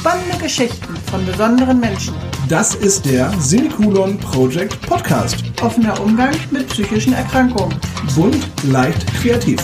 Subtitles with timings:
[0.00, 2.14] Spannende Geschichten von besonderen Menschen.
[2.48, 5.42] Das ist der Semikolon Project Podcast.
[5.60, 7.76] Offener Umgang mit psychischen Erkrankungen.
[8.14, 9.58] Bunt, leicht, kreativ.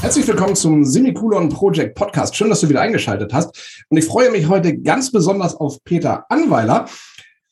[0.00, 2.34] Herzlich willkommen zum Semikolon Project Podcast.
[2.34, 3.84] Schön, dass du wieder eingeschaltet hast.
[3.90, 6.88] Und ich freue mich heute ganz besonders auf Peter Anweiler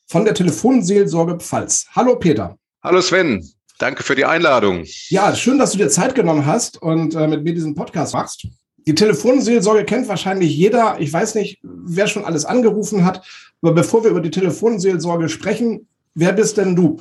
[0.07, 1.85] von der Telefonseelsorge Pfalz.
[1.95, 2.57] Hallo Peter.
[2.81, 3.47] Hallo Sven.
[3.77, 4.85] Danke für die Einladung.
[5.09, 8.47] Ja, schön, dass du dir Zeit genommen hast und äh, mit mir diesen Podcast machst.
[8.87, 10.95] Die Telefonseelsorge kennt wahrscheinlich jeder.
[10.99, 13.21] Ich weiß nicht, wer schon alles angerufen hat.
[13.61, 16.97] Aber bevor wir über die Telefonseelsorge sprechen, wer bist denn du?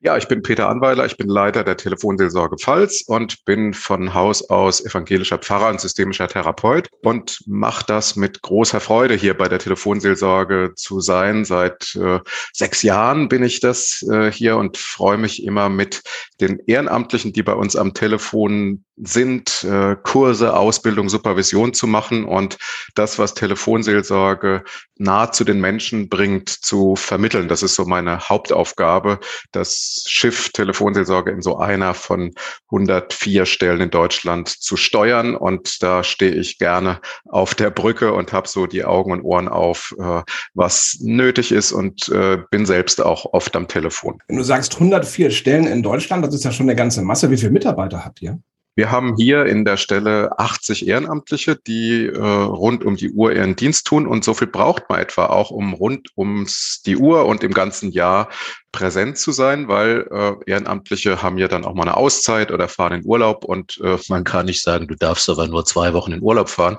[0.00, 4.48] Ja, ich bin Peter Anweiler, ich bin Leiter der Telefonseelsorge Pfalz und bin von Haus
[4.48, 9.58] aus evangelischer Pfarrer und systemischer Therapeut und mache das mit großer Freude hier bei der
[9.58, 11.44] Telefonseelsorge zu sein.
[11.44, 12.20] Seit äh,
[12.52, 16.02] sechs Jahren bin ich das äh, hier und freue mich immer mit
[16.40, 22.58] den Ehrenamtlichen, die bei uns am Telefon sind, äh, Kurse, Ausbildung, Supervision zu machen und
[22.94, 24.64] das, was Telefonseelsorge
[24.96, 27.48] nahe zu den Menschen bringt, zu vermitteln.
[27.48, 29.20] Das ist so meine Hauptaufgabe,
[29.52, 32.32] das Schiff Telefonseelsorge in so einer von
[32.70, 35.36] 104 Stellen in Deutschland zu steuern.
[35.36, 39.48] Und da stehe ich gerne auf der Brücke und habe so die Augen und Ohren
[39.48, 40.22] auf, äh,
[40.54, 44.18] was nötig ist und äh, bin selbst auch oft am Telefon.
[44.26, 47.30] Wenn du sagst 104 Stellen in Deutschland, das ist ja schon eine ganze Masse.
[47.30, 48.40] Wie viele Mitarbeiter habt ihr?
[48.78, 53.56] Wir haben hier in der Stelle 80 Ehrenamtliche, die äh, rund um die Uhr ihren
[53.56, 54.06] Dienst tun.
[54.06, 57.90] Und so viel braucht man etwa auch, um rund ums die Uhr und im ganzen
[57.90, 58.28] Jahr
[58.70, 63.00] präsent zu sein, weil äh, Ehrenamtliche haben ja dann auch mal eine Auszeit oder fahren
[63.00, 66.22] in Urlaub und äh, man kann nicht sagen, du darfst aber nur zwei Wochen in
[66.22, 66.76] Urlaub fahren,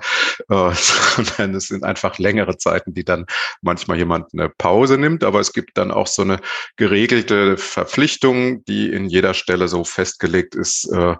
[0.48, 0.70] äh,
[1.16, 3.26] sondern es sind einfach längere Zeiten, die dann
[3.60, 6.38] manchmal jemand eine Pause nimmt, aber es gibt dann auch so eine
[6.76, 11.16] geregelte Verpflichtung, die in jeder Stelle so festgelegt ist, äh,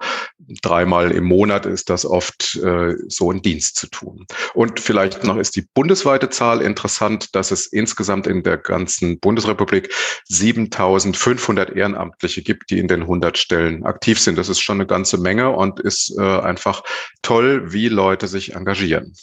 [0.71, 4.25] dreimal im Monat ist das oft äh, so ein Dienst zu tun.
[4.55, 9.93] Und vielleicht noch ist die bundesweite Zahl interessant, dass es insgesamt in der ganzen Bundesrepublik
[10.29, 14.39] sieben 7500 Ehrenamtliche gibt, die in den 100 Stellen aktiv sind.
[14.39, 16.83] Das ist schon eine ganze Menge und ist äh, einfach
[17.23, 19.15] toll, wie Leute sich engagieren.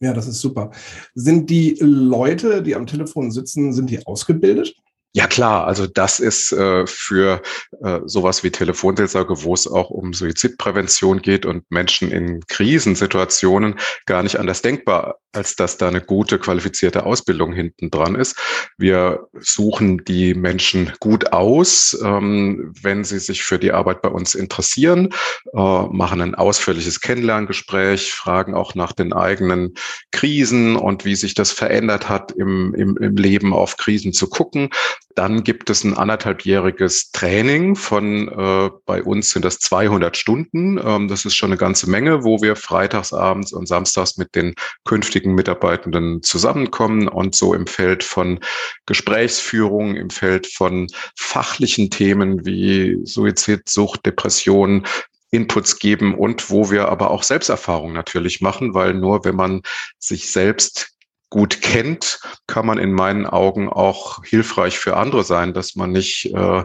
[0.00, 0.70] Ja, das ist super.
[1.14, 4.74] Sind die Leute, die am Telefon sitzen, sind die ausgebildet?
[5.16, 7.40] Ja klar, also das ist äh, für
[7.84, 13.76] äh, sowas wie Telefonseelsorge, wo es auch um Suizidprävention geht und Menschen in Krisensituationen
[14.06, 18.36] gar nicht anders denkbar, als dass da eine gute, qualifizierte Ausbildung hinten dran ist.
[18.76, 24.34] Wir suchen die Menschen gut aus, ähm, wenn sie sich für die Arbeit bei uns
[24.34, 25.10] interessieren,
[25.52, 29.74] äh, machen ein ausführliches Kennenlerngespräch, fragen auch nach den eigenen
[30.10, 34.70] Krisen und wie sich das verändert hat, im, im, im Leben auf Krisen zu gucken
[35.14, 40.78] dann gibt es ein anderthalbjähriges Training von, äh, bei uns sind das 200 Stunden.
[40.84, 44.54] Ähm, das ist schon eine ganze Menge, wo wir freitagsabends und samstags mit den
[44.84, 48.40] künftigen Mitarbeitenden zusammenkommen und so im Feld von
[48.86, 54.84] Gesprächsführung, im Feld von fachlichen Themen wie Suizid, Sucht, Depression,
[55.30, 59.62] Inputs geben und wo wir aber auch Selbsterfahrung natürlich machen, weil nur wenn man
[59.98, 60.93] sich selbst
[61.34, 66.32] gut kennt, kann man in meinen Augen auch hilfreich für andere sein, dass man nicht
[66.32, 66.62] äh,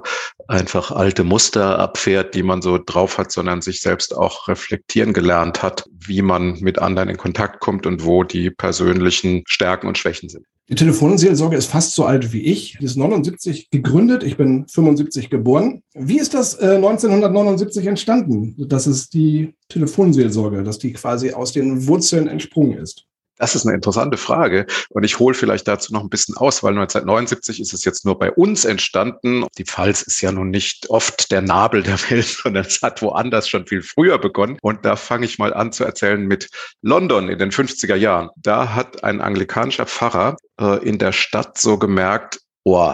[0.47, 5.63] einfach alte Muster abfährt, die man so drauf hat, sondern sich selbst auch reflektieren gelernt
[5.63, 10.29] hat, wie man mit anderen in Kontakt kommt und wo die persönlichen Stärken und Schwächen
[10.29, 10.45] sind.
[10.69, 12.77] Die Telefonseelsorge ist fast so alt wie ich.
[12.79, 14.21] Die ist 79 gegründet.
[14.21, 15.81] Ich bin 75 geboren.
[15.95, 21.87] Wie ist das äh, 1979 entstanden, dass es die Telefonseelsorge, dass die quasi aus den
[21.87, 23.08] Wurzeln entsprungen ist?
[23.39, 24.65] Das ist eine interessante Frage.
[24.89, 28.19] Und ich hole vielleicht dazu noch ein bisschen aus, weil 1979 ist es jetzt nur
[28.19, 29.45] bei uns entstanden.
[29.57, 33.47] Die Pfalz ist ja nun nicht oft der Nabel der Welt, sondern es hat woanders
[33.47, 34.57] schon viel früher begonnen.
[34.61, 36.49] Und da fange ich mal an zu erzählen mit
[36.81, 38.29] London in den 50er Jahren.
[38.35, 42.93] Da hat ein anglikanischer Pfarrer äh, in der Stadt so gemerkt, oh,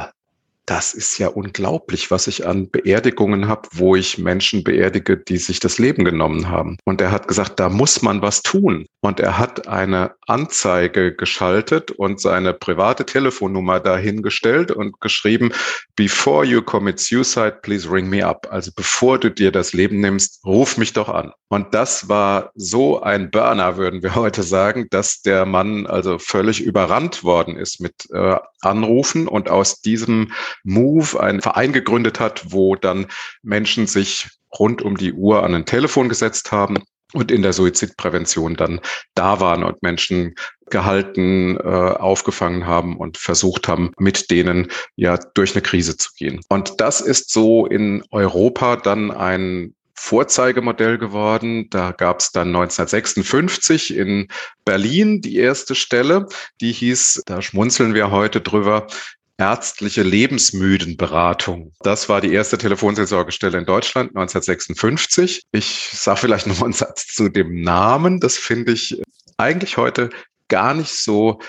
[0.65, 5.59] das ist ja unglaublich, was ich an Beerdigungen habe, wo ich Menschen beerdige, die sich
[5.59, 6.77] das Leben genommen haben.
[6.85, 8.87] Und er hat gesagt, da muss man was tun.
[9.01, 15.51] Und er hat eine Anzeige geschaltet und seine private Telefonnummer dahingestellt und geschrieben,
[15.95, 18.47] before you commit suicide, please ring me up.
[18.49, 21.31] Also bevor du dir das Leben nimmst, ruf mich doch an.
[21.47, 26.61] Und das war so ein Burner, würden wir heute sagen, dass der Mann also völlig
[26.61, 30.31] überrannt worden ist mit äh, Anrufen und aus diesem
[30.63, 33.07] Move einen Verein gegründet hat, wo dann
[33.43, 38.55] Menschen sich rund um die Uhr an ein Telefon gesetzt haben und in der Suizidprävention
[38.55, 38.81] dann
[39.13, 40.35] da waren und Menschen
[40.69, 46.41] gehalten, äh, aufgefangen haben und versucht haben, mit denen ja durch eine Krise zu gehen.
[46.49, 51.69] Und das ist so in Europa dann ein Vorzeigemodell geworden.
[51.69, 54.27] Da gab es dann 1956 in
[54.65, 56.27] Berlin die erste Stelle,
[56.59, 58.87] die hieß, da schmunzeln wir heute drüber,
[59.37, 61.73] ärztliche Lebensmüdenberatung.
[61.81, 65.43] Das war die erste Telefonseelsorgestelle in Deutschland 1956.
[65.51, 68.19] Ich sage vielleicht noch einen Satz zu dem Namen.
[68.19, 69.01] Das finde ich
[69.37, 70.09] eigentlich heute
[70.47, 71.39] gar nicht so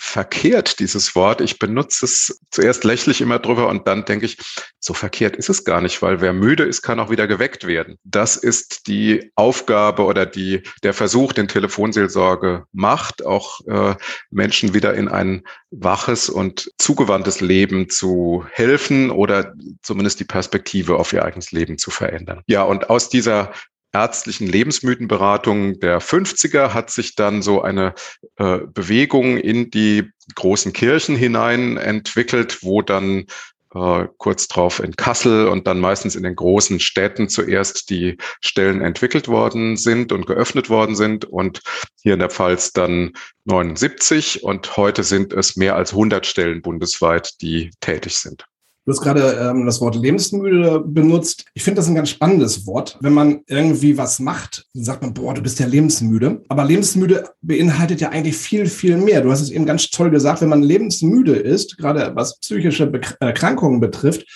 [0.00, 1.42] verkehrt, dieses Wort.
[1.42, 4.38] Ich benutze es zuerst lächlich immer drüber und dann denke ich,
[4.78, 7.98] so verkehrt ist es gar nicht, weil wer müde ist, kann auch wieder geweckt werden.
[8.02, 13.94] Das ist die Aufgabe oder die, der Versuch, den Telefonseelsorge macht, auch äh,
[14.30, 19.52] Menschen wieder in ein waches und zugewandtes Leben zu helfen oder
[19.82, 22.40] zumindest die Perspektive auf ihr eigenes Leben zu verändern.
[22.46, 23.52] Ja, und aus dieser
[23.92, 27.94] ärztlichen Lebensmythenberatung der 50er hat sich dann so eine
[28.36, 33.26] äh, Bewegung in die großen Kirchen hinein entwickelt, wo dann
[33.74, 38.80] äh, kurz drauf in Kassel und dann meistens in den großen Städten zuerst die Stellen
[38.80, 41.60] entwickelt worden sind und geöffnet worden sind und
[42.02, 43.12] hier in der Pfalz dann
[43.44, 48.44] 79 und heute sind es mehr als 100 Stellen bundesweit, die tätig sind.
[48.86, 51.44] Du hast gerade ähm, das Wort lebensmüde benutzt.
[51.52, 52.98] Ich finde das ein ganz spannendes Wort.
[53.00, 56.42] Wenn man irgendwie was macht, sagt man, boah, du bist ja lebensmüde.
[56.48, 59.20] Aber lebensmüde beinhaltet ja eigentlich viel, viel mehr.
[59.20, 63.00] Du hast es eben ganz toll gesagt, wenn man lebensmüde ist, gerade was psychische Be
[63.20, 64.26] Erkrankungen betrifft,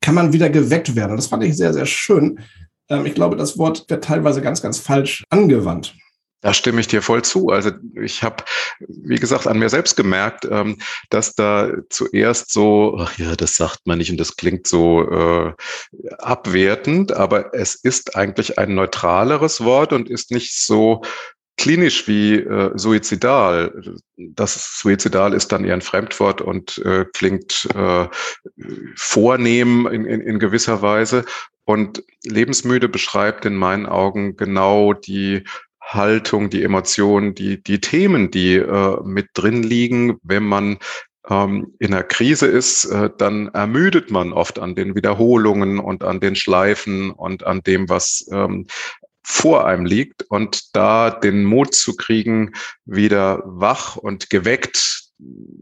[0.00, 1.10] kann man wieder geweckt werden.
[1.10, 2.38] Und das fand ich sehr, sehr schön.
[2.88, 5.94] Ähm, ich glaube, das Wort wird teilweise ganz, ganz falsch angewandt.
[6.40, 7.48] Da stimme ich dir voll zu.
[7.48, 8.44] Also ich habe,
[8.86, 10.78] wie gesagt, an mir selbst gemerkt, ähm,
[11.10, 15.52] dass da zuerst so, ach ja, das sagt man nicht und das klingt so äh,
[16.18, 21.02] abwertend, aber es ist eigentlich ein neutraleres Wort und ist nicht so
[21.58, 23.82] klinisch wie äh, suizidal.
[24.16, 28.06] Das Suizidal ist dann eher ein Fremdwort und äh, klingt äh,
[28.94, 31.24] vornehm in, in, in gewisser Weise.
[31.64, 35.44] Und lebensmüde beschreibt in meinen Augen genau die
[35.88, 40.18] Haltung, die Emotionen, die, die Themen, die äh, mit drin liegen.
[40.22, 40.78] Wenn man
[41.28, 46.20] ähm, in einer Krise ist, äh, dann ermüdet man oft an den Wiederholungen und an
[46.20, 48.66] den Schleifen und an dem, was ähm,
[49.22, 50.24] vor einem liegt.
[50.24, 52.52] Und da den Mut zu kriegen,
[52.84, 55.04] wieder wach und geweckt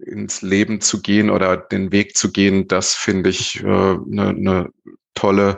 [0.04, 4.34] ins Leben zu gehen oder den Weg zu gehen, das finde ich eine äh, ne,
[4.34, 4.70] ne
[5.14, 5.56] tolle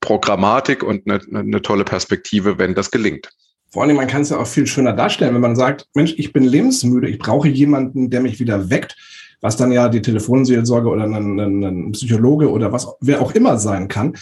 [0.00, 3.30] Programmatik und eine, eine tolle Perspektive, wenn das gelingt.
[3.70, 6.32] Vor allem, man kann es ja auch viel schöner darstellen, wenn man sagt, Mensch, ich
[6.32, 8.96] bin lebensmüde, ich brauche jemanden, der mich wieder weckt,
[9.40, 13.58] was dann ja die Telefonseelsorge oder ein, ein, ein Psychologe oder was, wer auch immer
[13.58, 14.14] sein kann,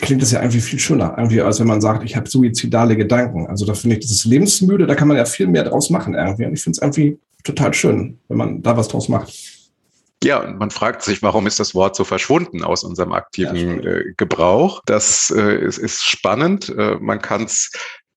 [0.00, 3.46] klingt das ja irgendwie viel schöner, irgendwie, als wenn man sagt, ich habe suizidale Gedanken.
[3.46, 6.46] Also da finde ich dieses Lebensmüde, da kann man ja viel mehr draus machen irgendwie.
[6.46, 9.32] Und ich finde es irgendwie total schön, wenn man da was draus macht.
[10.24, 13.90] Ja, und man fragt sich, warum ist das Wort so verschwunden aus unserem aktiven ja,
[13.90, 14.82] äh, Gebrauch?
[14.86, 16.70] Das äh, ist, ist spannend.
[16.76, 17.70] Äh, man kann es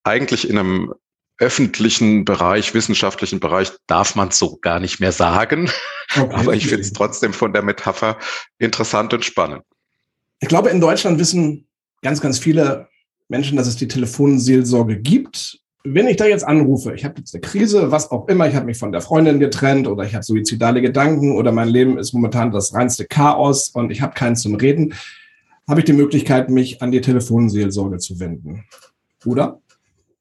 [0.09, 0.94] eigentlich in einem
[1.38, 5.69] öffentlichen Bereich, wissenschaftlichen Bereich darf man es so gar nicht mehr sagen.
[6.17, 6.35] Okay.
[6.35, 8.17] Aber ich finde es trotzdem von der Metapher
[8.57, 9.61] interessant und spannend.
[10.39, 11.67] Ich glaube, in Deutschland wissen
[12.01, 12.88] ganz, ganz viele
[13.29, 15.59] Menschen, dass es die Telefonseelsorge gibt.
[15.83, 18.65] Wenn ich da jetzt anrufe, ich habe jetzt eine Krise, was auch immer, ich habe
[18.65, 22.51] mich von der Freundin getrennt oder ich habe suizidale Gedanken oder mein Leben ist momentan
[22.51, 24.94] das reinste Chaos und ich habe keinen zum Reden,
[25.67, 28.65] habe ich die Möglichkeit, mich an die Telefonseelsorge zu wenden.
[29.25, 29.62] Oder?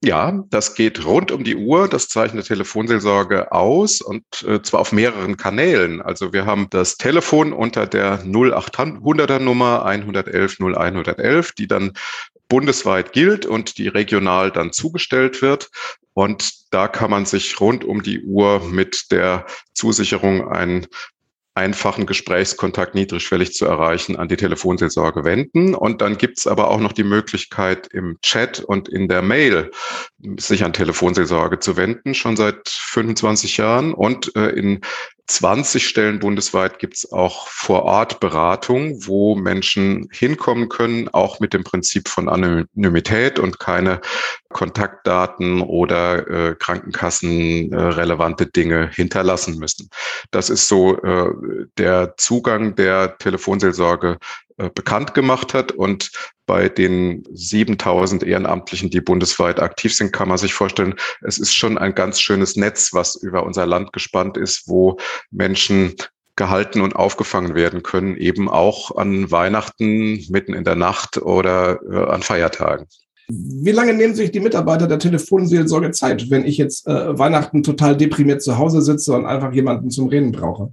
[0.01, 1.89] Ja, das geht rund um die Uhr.
[1.89, 6.01] Das zeichnet Telefonseelsorge aus und äh, zwar auf mehreren Kanälen.
[6.01, 11.91] Also wir haben das Telefon unter der 0800er Nummer 111 0111, die dann
[12.47, 15.69] bundesweit gilt und die regional dann zugestellt wird.
[16.13, 20.87] Und da kann man sich rund um die Uhr mit der Zusicherung ein
[21.55, 25.75] einfachen Gesprächskontakt niedrigschwellig zu erreichen, an die Telefonseelsorge wenden.
[25.75, 29.71] Und dann gibt's aber auch noch die Möglichkeit, im Chat und in der Mail
[30.37, 33.93] sich an Telefonseelsorge zu wenden, schon seit 25 Jahren.
[33.93, 34.81] Und äh, in
[35.29, 41.53] 20 Stellen bundesweit gibt es auch vor Ort Beratung, wo Menschen hinkommen können, auch mit
[41.53, 44.01] dem Prinzip von Anonymität und keine
[44.49, 49.89] Kontaktdaten oder äh, Krankenkassen äh, Dinge hinterlassen müssen.
[50.31, 51.29] Das ist so äh,
[51.77, 54.17] der Zugang der Telefonseelsorge
[54.59, 55.71] äh, bekannt gemacht hat.
[55.71, 56.11] Und
[56.49, 61.77] bei den 7000 Ehrenamtlichen, die bundesweit aktiv sind, kann man sich vorstellen, es ist schon
[61.77, 64.97] ein ganz schönes Netz, was über unser Land gespannt ist, wo
[65.29, 65.93] Menschen
[66.35, 72.11] gehalten und aufgefangen werden können, eben auch an Weihnachten, mitten in der Nacht oder äh,
[72.11, 72.87] an Feiertagen.
[73.27, 77.95] Wie lange nehmen sich die Mitarbeiter der Telefonseelsorge Zeit, wenn ich jetzt äh, Weihnachten total
[77.95, 80.71] deprimiert zu Hause sitze und einfach jemanden zum Reden brauche?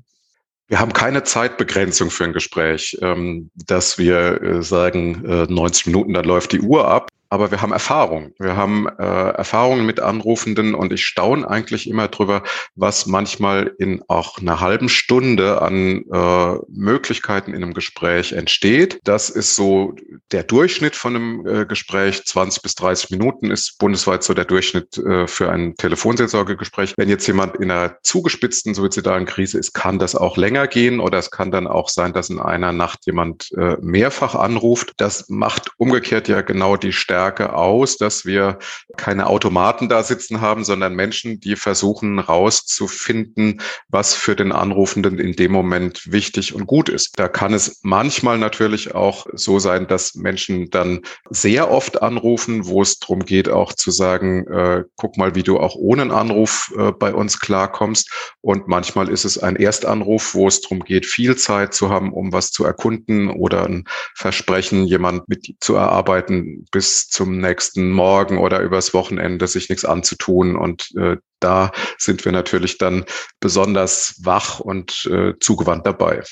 [0.68, 6.12] Wir haben keine Zeitbegrenzung für ein Gespräch, ähm, dass wir äh, sagen, 90 äh, Minuten,
[6.14, 7.08] dann läuft die Uhr ab.
[7.28, 8.32] Aber wir haben Erfahrung.
[8.38, 12.42] Wir haben äh, Erfahrungen mit Anrufenden und ich staune eigentlich immer drüber,
[12.74, 19.00] was manchmal in auch einer halben Stunde an äh, Möglichkeiten in einem Gespräch entsteht.
[19.04, 19.94] Das ist so
[20.30, 22.24] der Durchschnitt von einem äh, Gespräch.
[22.24, 26.94] 20 bis 30 Minuten ist bundesweit so der Durchschnitt äh, für ein Telefonseelsorgegespräch.
[26.96, 31.18] Wenn jetzt jemand in einer zugespitzten suizidalen Krise ist, kann das auch länger gehen oder
[31.18, 34.92] es kann dann auch sein, dass in einer Nacht jemand äh, mehrfach anruft.
[34.96, 38.58] Das macht umgekehrt ja genau die Stärke Stärke aus, dass wir
[38.98, 45.32] keine Automaten da sitzen haben, sondern Menschen, die versuchen rauszufinden, was für den Anrufenden in
[45.32, 47.18] dem Moment wichtig und gut ist.
[47.18, 52.82] Da kann es manchmal natürlich auch so sein, dass Menschen dann sehr oft anrufen, wo
[52.82, 56.70] es darum geht, auch zu sagen, äh, guck mal, wie du auch ohne einen Anruf
[56.76, 58.10] äh, bei uns klarkommst.
[58.42, 62.34] Und manchmal ist es ein Erstanruf, wo es darum geht, viel Zeit zu haben, um
[62.34, 68.60] was zu erkunden oder ein Versprechen, jemand mit zu erarbeiten, bis zum nächsten Morgen oder
[68.60, 70.56] übers Wochenende sich nichts anzutun.
[70.56, 73.04] Und äh, da sind wir natürlich dann
[73.40, 76.22] besonders wach und äh, zugewandt dabei.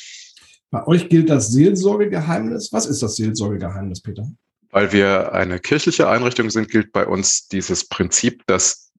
[0.71, 2.73] Bei euch gilt das Seelsorgegeheimnis.
[2.73, 4.27] Was ist das Seelsorgegeheimnis, Peter?
[4.71, 8.91] Weil wir eine kirchliche Einrichtung sind, gilt bei uns dieses Prinzip, dass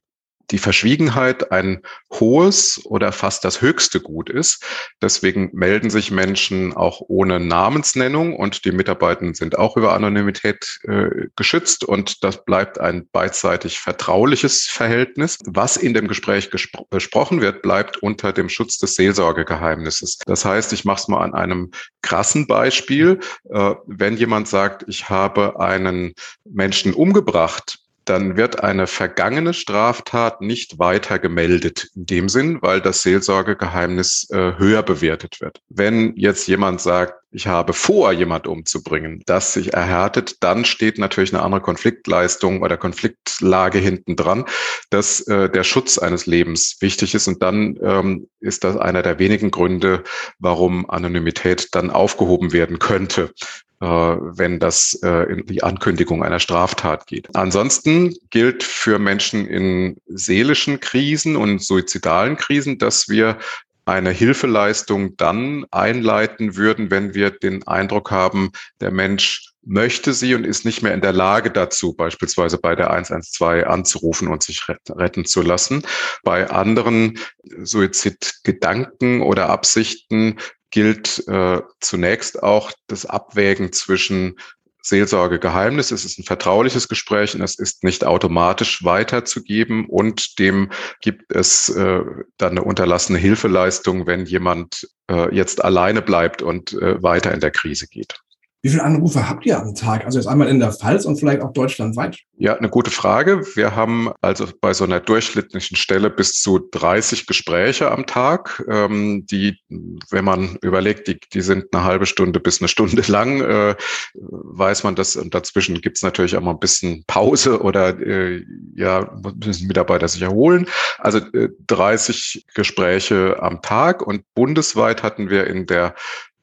[0.52, 4.64] die Verschwiegenheit ein hohes oder fast das höchste Gut ist.
[5.02, 11.28] Deswegen melden sich Menschen auch ohne Namensnennung und die Mitarbeiter sind auch über Anonymität äh,
[11.36, 15.38] geschützt und das bleibt ein beidseitig vertrauliches Verhältnis.
[15.46, 16.50] Was in dem Gespräch
[16.90, 20.18] besprochen wird, bleibt unter dem Schutz des Seelsorgegeheimnisses.
[20.26, 21.72] Das heißt, ich mache es mal an einem
[22.02, 23.20] krassen Beispiel.
[23.50, 30.80] Äh, wenn jemand sagt, ich habe einen Menschen umgebracht, dann wird eine vergangene Straftat nicht
[30.80, 35.60] weiter gemeldet in dem Sinn, weil das Seelsorgegeheimnis äh, höher bewertet wird.
[35.70, 41.34] Wenn jetzt jemand sagt, ich habe vor, jemand umzubringen, das sich erhärtet, dann steht natürlich
[41.34, 44.46] eine andere Konfliktleistung oder Konfliktlage hinten dran,
[44.90, 47.28] dass äh, der Schutz eines Lebens wichtig ist.
[47.28, 50.04] Und dann ähm, ist das einer der wenigen Gründe,
[50.40, 53.34] warum Anonymität dann aufgehoben werden könnte.
[53.82, 57.36] Äh, wenn das äh, in die Ankündigung einer Straftat geht.
[57.36, 63.38] Ansonsten gilt für Menschen in seelischen Krisen und suizidalen Krisen, dass wir
[63.84, 70.46] eine Hilfeleistung dann einleiten würden, wenn wir den Eindruck haben, der Mensch möchte sie und
[70.46, 75.26] ist nicht mehr in der Lage dazu, beispielsweise bei der 112 anzurufen und sich retten
[75.26, 75.84] zu lassen.
[76.24, 80.38] Bei anderen Suizidgedanken oder Absichten
[80.76, 84.36] gilt äh, zunächst auch das Abwägen zwischen
[84.82, 91.34] Seelsorgegeheimnis, es ist ein vertrauliches Gespräch und es ist nicht automatisch weiterzugeben und dem gibt
[91.34, 92.02] es äh,
[92.36, 97.52] dann eine unterlassene Hilfeleistung, wenn jemand äh, jetzt alleine bleibt und äh, weiter in der
[97.52, 98.20] Krise geht.
[98.66, 100.06] Wie viele Anrufe habt ihr am Tag?
[100.06, 102.18] Also jetzt einmal in der Pfalz und vielleicht auch deutschlandweit?
[102.36, 103.46] Ja, eine gute Frage.
[103.56, 109.28] Wir haben also bei so einer durchschnittlichen Stelle bis zu 30 Gespräche am Tag, ähm,
[109.28, 113.76] die, wenn man überlegt, die, die sind eine halbe Stunde bis eine Stunde lang, äh,
[114.16, 115.16] weiß man das.
[115.16, 118.44] Und dazwischen gibt's natürlich auch mal ein bisschen Pause oder äh,
[118.76, 120.68] ja, müssen Mitarbeiter sich erholen.
[120.98, 125.94] Also äh, 30 Gespräche am Tag und bundesweit hatten wir in der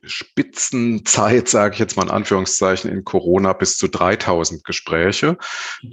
[0.05, 5.39] Spitzenzeit, sage ich jetzt mal in Anführungszeichen, in Corona bis zu 3000 Gespräche.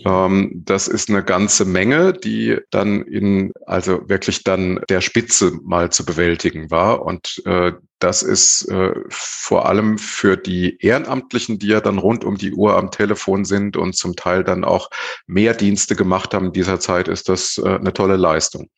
[0.05, 5.91] Ähm, das ist eine ganze Menge, die dann in, also wirklich dann der Spitze mal
[5.91, 7.03] zu bewältigen war.
[7.05, 12.37] Und äh, das ist äh, vor allem für die Ehrenamtlichen, die ja dann rund um
[12.37, 14.89] die Uhr am Telefon sind und zum Teil dann auch
[15.27, 18.69] mehr Dienste gemacht haben in dieser Zeit, ist das äh, eine tolle Leistung.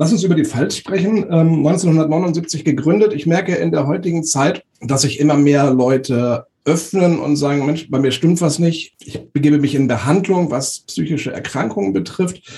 [0.00, 1.24] Lass uns über die Pfalz sprechen.
[1.24, 3.12] 1979 ähm, gegründet.
[3.12, 7.90] Ich merke in der heutigen Zeit, dass sich immer mehr Leute öffnen und sagen, Mensch,
[7.90, 8.94] bei mir stimmt was nicht.
[9.00, 12.48] Ich begebe mich in Behandlung, was psychische Erkrankungen betrifft.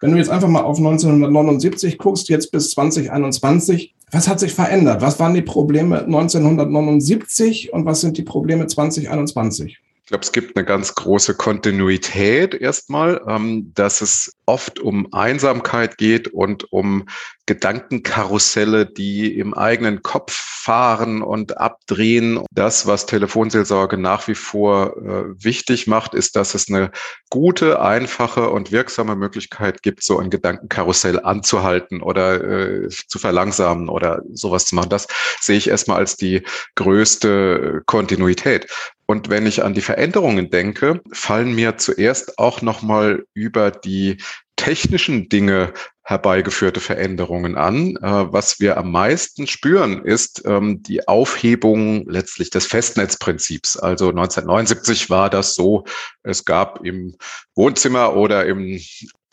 [0.00, 5.02] Wenn du jetzt einfach mal auf 1979 guckst, jetzt bis 2021, was hat sich verändert?
[5.02, 9.78] Was waren die Probleme 1979 und was sind die Probleme 2021?
[10.08, 15.98] Ich glaube, es gibt eine ganz große Kontinuität erstmal, ähm, dass es oft um Einsamkeit
[15.98, 17.04] geht und um
[17.44, 22.42] Gedankenkarusselle, die im eigenen Kopf fahren und abdrehen.
[22.50, 26.90] Das, was Telefonseelsorge nach wie vor äh, wichtig macht, ist, dass es eine
[27.28, 34.22] gute, einfache und wirksame Möglichkeit gibt, so ein Gedankenkarussell anzuhalten oder äh, zu verlangsamen oder
[34.32, 34.88] sowas zu machen.
[34.88, 35.06] Das
[35.38, 36.44] sehe ich erstmal als die
[36.76, 38.68] größte Kontinuität.
[39.10, 44.18] Und wenn ich an die Veränderungen denke, fallen mir zuerst auch nochmal über die
[44.56, 45.72] technischen Dinge
[46.08, 47.96] herbeigeführte Veränderungen an.
[47.96, 53.76] Äh, was wir am meisten spüren, ist ähm, die Aufhebung letztlich des Festnetzprinzips.
[53.76, 55.84] Also 1979 war das so,
[56.22, 57.16] es gab im
[57.54, 58.80] Wohnzimmer oder im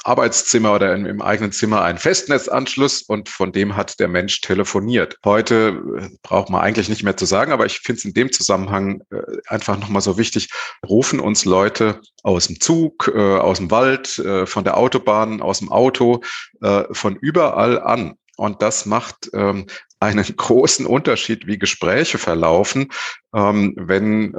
[0.03, 5.17] Arbeitszimmer oder im eigenen Zimmer einen Festnetzanschluss und von dem hat der Mensch telefoniert.
[5.24, 8.34] Heute äh, braucht man eigentlich nicht mehr zu sagen, aber ich finde es in dem
[8.34, 10.50] Zusammenhang äh, einfach nochmal so wichtig,
[10.86, 16.24] rufen uns Leute aus dem Zug, aus dem Wald, von der Autobahn, aus dem Auto,
[16.65, 18.15] äh, von überall an.
[18.38, 19.67] Und das macht ähm,
[20.00, 22.88] einen großen Unterschied, wie Gespräche verlaufen,
[23.34, 24.38] ähm, wenn äh,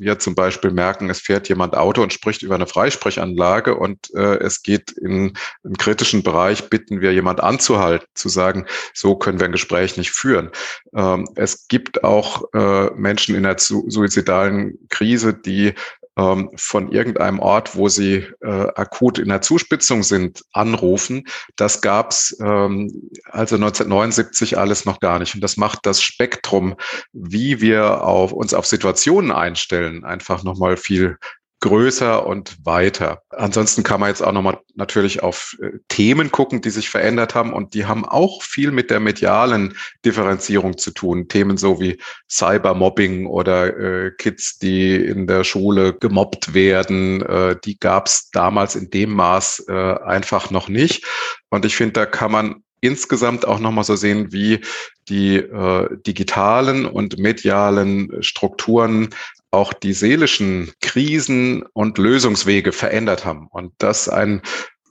[0.00, 4.38] wir zum Beispiel merken, es fährt jemand Auto und spricht über eine Freisprechanlage und äh,
[4.38, 9.46] es geht in einen kritischen Bereich, bitten wir jemand anzuhalten, zu sagen, so können wir
[9.46, 10.50] ein Gespräch nicht führen.
[10.94, 15.74] Ähm, es gibt auch äh, Menschen in der suizidalen Krise, die
[16.16, 21.24] ähm, von irgendeinem Ort, wo sie äh, akut in der Zuspitzung sind, anrufen.
[21.56, 25.34] Das gab's ähm, also 1979 alles noch gar nicht.
[25.34, 26.76] Und das macht das Spektrum,
[27.12, 31.18] wie wir auf, uns auf Situationen einstellen, einfach nochmal viel
[31.66, 33.22] größer und weiter.
[33.30, 37.52] Ansonsten kann man jetzt auch nochmal natürlich auf äh, Themen gucken, die sich verändert haben
[37.52, 41.26] und die haben auch viel mit der medialen Differenzierung zu tun.
[41.26, 41.98] Themen so wie
[42.30, 48.76] Cybermobbing oder äh, Kids, die in der Schule gemobbt werden, äh, die gab es damals
[48.76, 51.04] in dem Maß äh, einfach noch nicht.
[51.48, 54.60] Und ich finde, da kann man insgesamt auch nochmal so sehen, wie
[55.08, 59.10] die äh, digitalen und medialen Strukturen
[59.50, 63.48] auch die seelischen Krisen und Lösungswege verändert haben.
[63.50, 64.42] Und das ein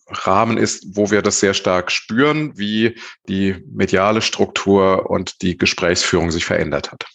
[0.08, 2.96] Rahmen ist, wo wir das sehr stark spüren, wie
[3.28, 7.06] die mediale Struktur und die Gesprächsführung sich verändert hat.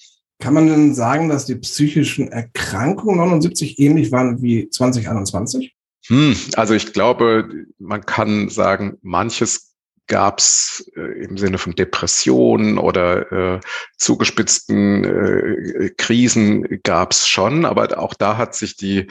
[0.40, 5.74] Kann man denn sagen, dass die psychischen Erkrankungen 79 ähnlich waren wie 2021?
[6.06, 9.69] Hm, also ich glaube, man kann sagen, manches
[10.10, 13.60] gab es äh, im Sinne von Depressionen oder äh,
[13.96, 19.06] zugespitzten äh, Krisen gab es schon, aber auch da hat sich die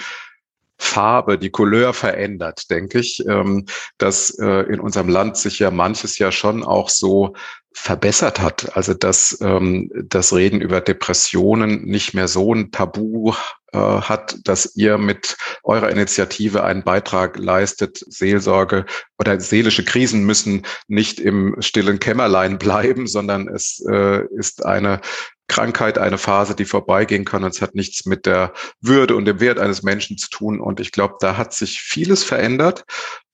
[0.79, 3.65] Farbe, die Couleur verändert, denke ich, ähm,
[3.97, 7.33] dass äh, in unserem Land sich ja manches ja schon auch so
[7.73, 8.75] verbessert hat.
[8.75, 13.33] Also dass ähm, das Reden über Depressionen nicht mehr so ein Tabu
[13.73, 18.03] äh, hat, dass ihr mit eurer Initiative einen Beitrag leistet.
[18.07, 18.85] Seelsorge
[19.19, 25.01] oder seelische Krisen müssen nicht im stillen Kämmerlein bleiben, sondern es äh, ist eine
[25.49, 27.43] Krankheit, eine Phase, die vorbeigehen kann.
[27.43, 30.61] Und es hat nichts mit der Würde und dem Wert eines Menschen zu tun.
[30.61, 32.85] Und ich glaube, da hat sich vieles verändert.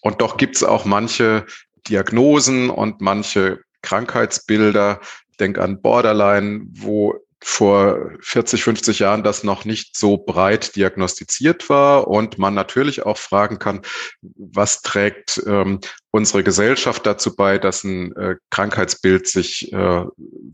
[0.01, 1.45] Und doch gibt es auch manche
[1.88, 4.99] Diagnosen und manche Krankheitsbilder.
[5.30, 11.69] Ich denke an Borderline, wo vor 40, 50 Jahren das noch nicht so breit diagnostiziert
[11.69, 13.82] war und man natürlich auch fragen kann,
[14.21, 15.80] was trägt ähm,
[16.15, 20.06] unsere Gesellschaft dazu bei, dass ein äh, Krankheitsbild sich äh,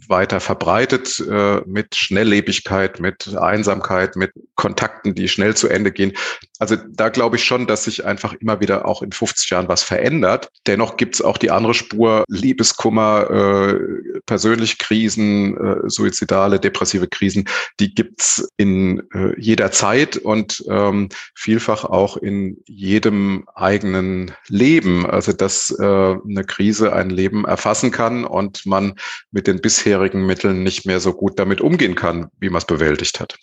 [0.07, 6.13] weiter verbreitet äh, mit Schnelllebigkeit, mit Einsamkeit, mit Kontakten, die schnell zu Ende gehen.
[6.57, 9.83] Also da glaube ich schon, dass sich einfach immer wieder auch in 50 Jahren was
[9.83, 10.49] verändert.
[10.65, 17.47] Dennoch gibt es auch die andere Spur, Liebeskummer, äh, persönliche Krisen, äh, suizidale, depressive Krisen,
[17.79, 25.05] die gibt's in äh, jeder Zeit und ähm, vielfach auch in jedem eigenen Leben.
[25.05, 28.93] Also das dass äh, eine Krise ein Leben erfassen kann und man
[29.31, 33.19] mit den bisherigen Mitteln nicht mehr so gut damit umgehen kann, wie man es bewältigt
[33.19, 33.37] hat.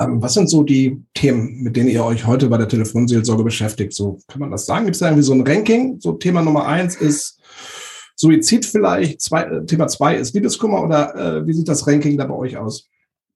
[0.00, 3.92] Ähm, was sind so die Themen, mit denen ihr euch heute bei der Telefonseelsorge beschäftigt?
[3.92, 4.84] So kann man das sagen?
[4.84, 5.98] Gibt es da irgendwie so ein Ranking?
[6.00, 7.40] So Thema Nummer eins ist
[8.14, 12.26] Suizid vielleicht, zwei, äh, Thema zwei ist Liebeskummer oder äh, wie sieht das Ranking da
[12.26, 12.88] bei euch aus?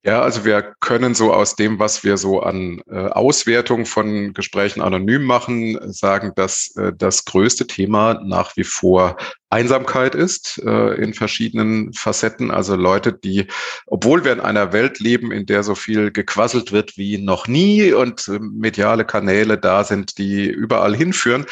[0.05, 4.83] Ja, also wir können so aus dem, was wir so an äh, Auswertung von Gesprächen
[4.83, 9.17] anonym machen, sagen, dass äh, das größte Thema nach wie vor
[9.49, 12.51] Einsamkeit ist äh, in verschiedenen Facetten.
[12.51, 13.47] Also Leute, die,
[13.87, 17.93] obwohl wir in einer Welt leben, in der so viel gequasselt wird wie noch nie
[17.93, 21.47] und äh, mediale Kanäle da sind, die überall hinführen,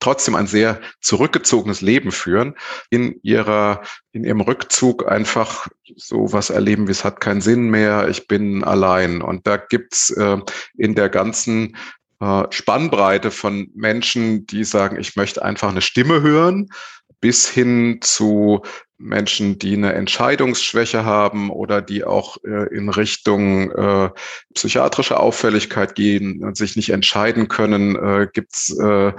[0.00, 2.56] trotzdem ein sehr zurückgezogenes Leben führen,
[2.90, 3.82] in ihrer,
[4.12, 8.64] in ihrem Rückzug einfach so was erleben, wie es hat keinen Sinn mehr, ich bin
[8.64, 9.22] allein.
[9.22, 10.38] Und da gibt's äh,
[10.76, 11.76] in der ganzen
[12.20, 16.68] äh, Spannbreite von Menschen, die sagen, ich möchte einfach eine Stimme hören,
[17.20, 18.62] bis hin zu
[19.00, 24.10] Menschen, die eine Entscheidungsschwäche haben oder die auch äh, in Richtung äh,
[24.54, 29.12] psychiatrische Auffälligkeit gehen und sich nicht entscheiden können, äh, gibt's äh,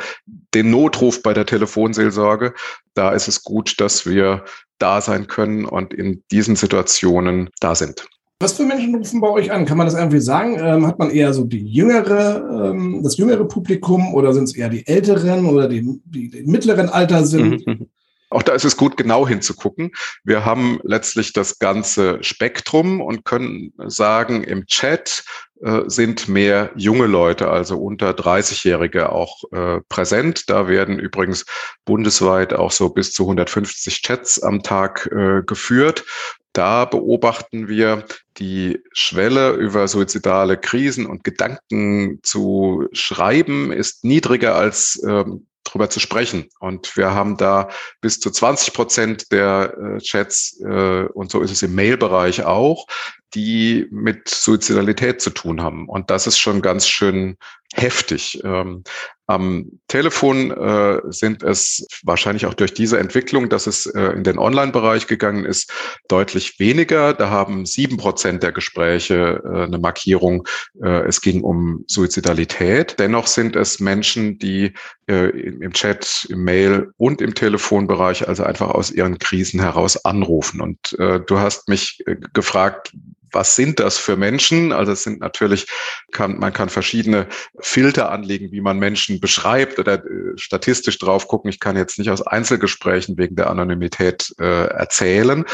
[0.54, 2.54] den Notruf bei der Telefonseelsorge.
[2.94, 4.46] Da ist es gut, dass wir
[4.78, 8.08] da sein können und in diesen Situationen da sind.
[8.40, 9.66] Was für Menschen rufen bei euch an?
[9.66, 10.58] Kann man das irgendwie sagen?
[10.60, 14.70] Ähm, hat man eher so die jüngere, ähm, das jüngere Publikum oder sind es eher
[14.70, 17.66] die älteren oder die, die, die mittleren Alter sind?
[17.68, 17.88] Mhm.
[18.32, 19.92] Auch da ist es gut, genau hinzugucken.
[20.24, 25.26] Wir haben letztlich das ganze Spektrum und können sagen, im Chat
[25.62, 30.50] äh, sind mehr junge Leute, also unter 30-Jährige auch äh, präsent.
[30.50, 31.46] Da werden übrigens
[31.84, 36.06] bundesweit auch so bis zu 150 Chats am Tag äh, geführt.
[36.54, 38.06] Da beobachten wir
[38.38, 46.00] die Schwelle über suizidale Krisen und Gedanken zu schreiben ist niedriger als ähm, drüber zu
[46.00, 46.50] sprechen.
[46.60, 47.70] Und wir haben da
[48.02, 52.88] bis zu 20 Prozent der äh, Chats, äh, und so ist es im Mail-Bereich auch,
[53.34, 55.88] die mit Suizidalität zu tun haben.
[55.88, 57.38] Und das ist schon ganz schön
[57.74, 58.42] heftig.
[58.44, 58.84] Ähm,
[59.28, 64.38] am Telefon äh, sind es wahrscheinlich auch durch diese Entwicklung, dass es äh, in den
[64.38, 65.72] Online-Bereich gegangen ist,
[66.10, 67.14] deutlich weniger.
[67.14, 70.46] Da haben sieben Prozent der Gespräche äh, eine Markierung,
[70.84, 73.00] äh, es ging um Suizidalität.
[73.00, 74.74] Dennoch sind es Menschen, die
[75.08, 80.60] äh, im Chat, im Mail und im Telefonbereich also einfach aus ihren Krisen heraus anrufen.
[80.60, 82.92] Und äh, du hast mich äh, gefragt,
[83.32, 84.72] was sind das für Menschen?
[84.72, 85.68] Also es sind natürlich,
[86.12, 87.28] kann, man kann verschiedene
[87.60, 91.50] Filter anlegen, wie man Menschen beschreibt oder äh, statistisch drauf gucken.
[91.50, 95.46] Ich kann jetzt nicht aus Einzelgesprächen wegen der Anonymität äh, erzählen.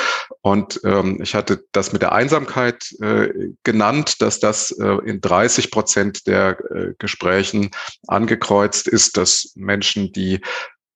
[0.41, 3.29] Und ähm, ich hatte das mit der Einsamkeit äh,
[3.63, 7.71] genannt, dass das äh, in 30 Prozent der äh, Gesprächen
[8.07, 10.41] angekreuzt ist, dass Menschen, die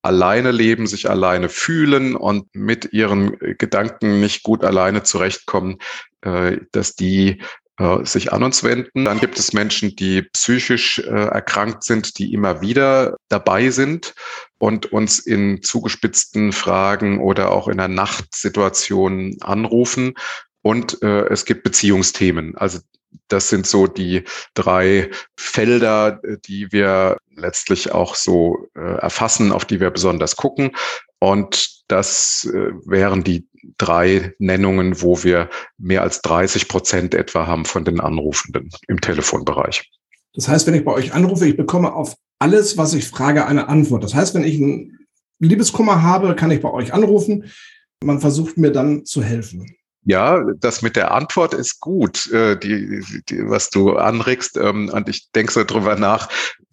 [0.01, 5.77] alleine leben, sich alleine fühlen und mit ihren Gedanken nicht gut alleine zurechtkommen,
[6.21, 7.41] äh, dass die
[7.77, 9.05] äh, sich an uns wenden.
[9.05, 14.13] Dann gibt es Menschen, die psychisch äh, erkrankt sind, die immer wieder dabei sind
[14.59, 20.13] und uns in zugespitzten Fragen oder auch in einer Nachtsituation anrufen.
[20.61, 22.55] Und äh, es gibt Beziehungsthemen.
[22.55, 22.79] Also
[23.27, 29.79] das sind so die drei Felder, die wir letztlich auch so äh, erfassen, auf die
[29.79, 30.71] wir besonders gucken.
[31.19, 37.65] Und das äh, wären die drei Nennungen, wo wir mehr als 30 Prozent etwa haben
[37.65, 39.91] von den Anrufenden im Telefonbereich.
[40.33, 43.67] Das heißt, wenn ich bei euch anrufe, ich bekomme auf alles, was ich frage, eine
[43.67, 44.03] Antwort.
[44.03, 45.07] Das heißt, wenn ich einen
[45.39, 47.51] Liebeskummer habe, kann ich bei euch anrufen.
[48.03, 49.75] Man versucht mir dann zu helfen.
[50.03, 54.57] Ja, das mit der Antwort ist gut, äh, die, die, was du anregst.
[54.57, 56.27] Ähm, und ich denke so drüber nach,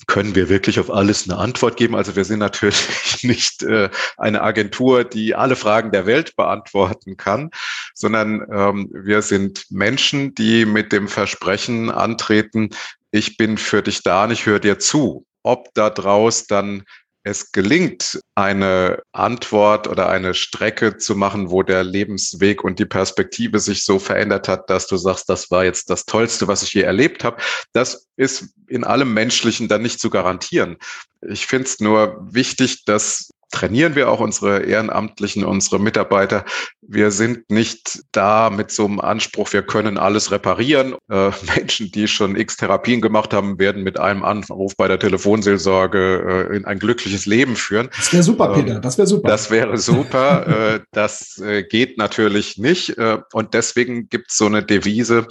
[0.06, 1.94] können wir wirklich auf alles eine Antwort geben?
[1.94, 7.50] Also wir sind natürlich nicht äh, eine Agentur, die alle Fragen der Welt beantworten kann,
[7.94, 12.70] sondern ähm, wir sind Menschen, die mit dem Versprechen antreten,
[13.10, 15.26] ich bin für dich da und ich höre dir zu.
[15.42, 16.84] Ob da draus dann
[17.22, 23.60] es gelingt, eine Antwort oder eine Strecke zu machen, wo der Lebensweg und die Perspektive
[23.60, 26.82] sich so verändert hat, dass du sagst, das war jetzt das Tollste, was ich je
[26.82, 27.40] erlebt habe,
[27.72, 30.76] das ist in allem Menschlichen dann nicht zu garantieren.
[31.28, 36.44] Ich finde es nur wichtig, dass trainieren wir auch unsere Ehrenamtlichen, unsere Mitarbeiter.
[36.82, 40.94] Wir sind nicht da mit so einem Anspruch, wir können alles reparieren.
[41.10, 46.48] Äh, Menschen, die schon x Therapien gemacht haben, werden mit einem Anruf bei der Telefonseelsorge
[46.50, 47.88] äh, in ein glückliches Leben führen.
[47.96, 48.76] Das wäre super, Peter.
[48.76, 49.28] Ähm, das wäre super.
[49.28, 50.46] Das wäre super.
[50.74, 52.98] äh, das äh, geht natürlich nicht.
[52.98, 55.26] Äh, und deswegen gibt es so eine Devise,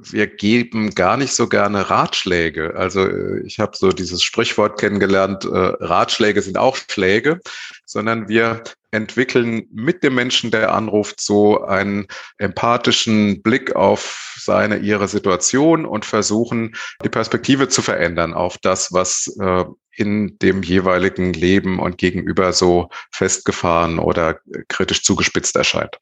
[0.00, 2.74] wir geben gar nicht so gerne Ratschläge.
[2.76, 7.40] Also äh, ich habe so dieses Sprichwort kennengelernt, äh, Ratschläge sind auch Schläge,
[7.84, 12.06] sondern wir entwickeln mit dem Menschen, der anruft, so einen
[12.38, 19.36] empathischen Blick auf seine, ihre Situation und versuchen, die Perspektive zu verändern auf das, was
[19.40, 19.64] äh,
[19.96, 25.98] in dem jeweiligen Leben und gegenüber so festgefahren oder kritisch zugespitzt erscheint.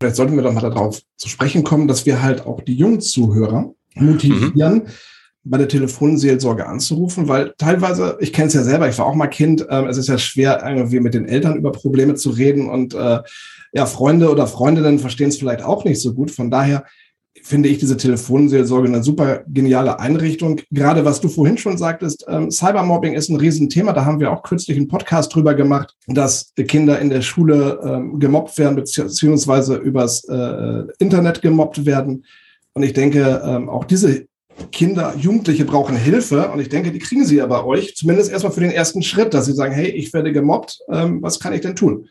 [0.00, 3.02] Vielleicht sollten wir doch mal darauf zu sprechen kommen, dass wir halt auch die jungen
[3.02, 4.86] Zuhörer motivieren, mhm.
[5.44, 9.26] bei der Telefonseelsorge anzurufen, weil teilweise, ich kenne es ja selber, ich war auch mal
[9.26, 12.94] Kind, äh, es ist ja schwer, irgendwie mit den Eltern über Probleme zu reden und
[12.94, 13.20] äh,
[13.72, 16.30] ja, Freunde oder Freundinnen verstehen es vielleicht auch nicht so gut.
[16.30, 16.84] Von daher
[17.42, 20.60] finde ich diese Telefonseelsorge eine super geniale Einrichtung.
[20.70, 23.92] Gerade was du vorhin schon sagtest, ähm, Cybermobbing ist ein Riesenthema.
[23.92, 28.18] Da haben wir auch kürzlich einen Podcast drüber gemacht, dass Kinder in der Schule ähm,
[28.18, 32.24] gemobbt werden, beziehungsweise übers äh, Internet gemobbt werden.
[32.74, 34.26] Und ich denke, ähm, auch diese
[34.72, 36.50] Kinder, Jugendliche brauchen Hilfe.
[36.50, 39.34] Und ich denke, die kriegen sie ja bei euch, zumindest erstmal für den ersten Schritt,
[39.34, 42.08] dass sie sagen, hey, ich werde gemobbt, ähm, was kann ich denn tun?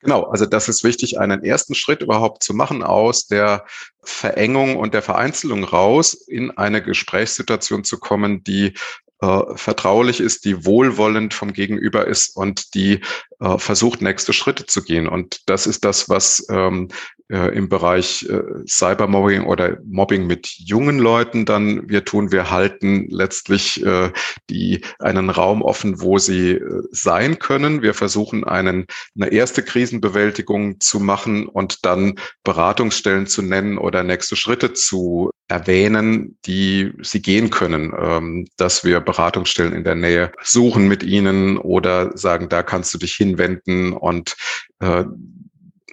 [0.00, 3.66] Genau, also das ist wichtig, einen ersten Schritt überhaupt zu machen aus der
[4.02, 8.72] Verengung und der Vereinzelung raus, in eine Gesprächssituation zu kommen, die
[9.20, 13.02] äh, vertraulich ist, die wohlwollend vom Gegenüber ist und die
[13.40, 15.06] äh, versucht, nächste Schritte zu gehen.
[15.06, 16.88] Und das ist das, was ähm,
[17.30, 22.32] äh, im Bereich äh, Cybermobbing oder Mobbing mit jungen Leuten dann wir tun.
[22.32, 24.10] Wir halten letztlich äh,
[24.50, 27.82] die, einen Raum offen, wo sie äh, sein können.
[27.82, 34.36] Wir versuchen einen, eine erste Krisenbewältigung zu machen und dann Beratungsstellen zu nennen oder nächste
[34.36, 40.88] Schritte zu erwähnen, die sie gehen können, ähm, dass wir Beratungsstellen in der Nähe suchen
[40.88, 44.36] mit ihnen oder sagen, da kannst du dich hinwenden und
[44.80, 45.04] äh,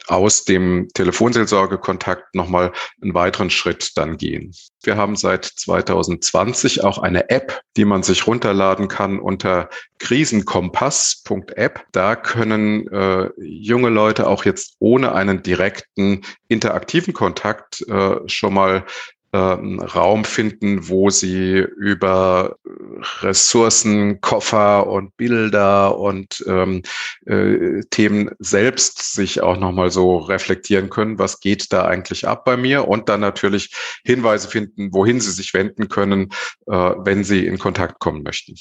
[0.07, 4.53] aus dem Telefonseelsorgekontakt nochmal einen weiteren Schritt dann gehen.
[4.83, 11.85] Wir haben seit 2020 auch eine App, die man sich runterladen kann unter krisenkompass.app.
[11.91, 18.85] Da können äh, junge Leute auch jetzt ohne einen direkten interaktiven Kontakt äh, schon mal
[19.33, 22.57] ähm, Raum finden, wo sie über
[23.21, 26.83] Ressourcen, Koffer und Bilder und ähm,
[27.25, 32.57] äh, Themen selbst sich auch nochmal so reflektieren können, was geht da eigentlich ab bei
[32.57, 33.73] mir und dann natürlich
[34.05, 36.29] Hinweise finden, wohin sie sich wenden können,
[36.67, 38.55] äh, wenn sie in Kontakt kommen möchten.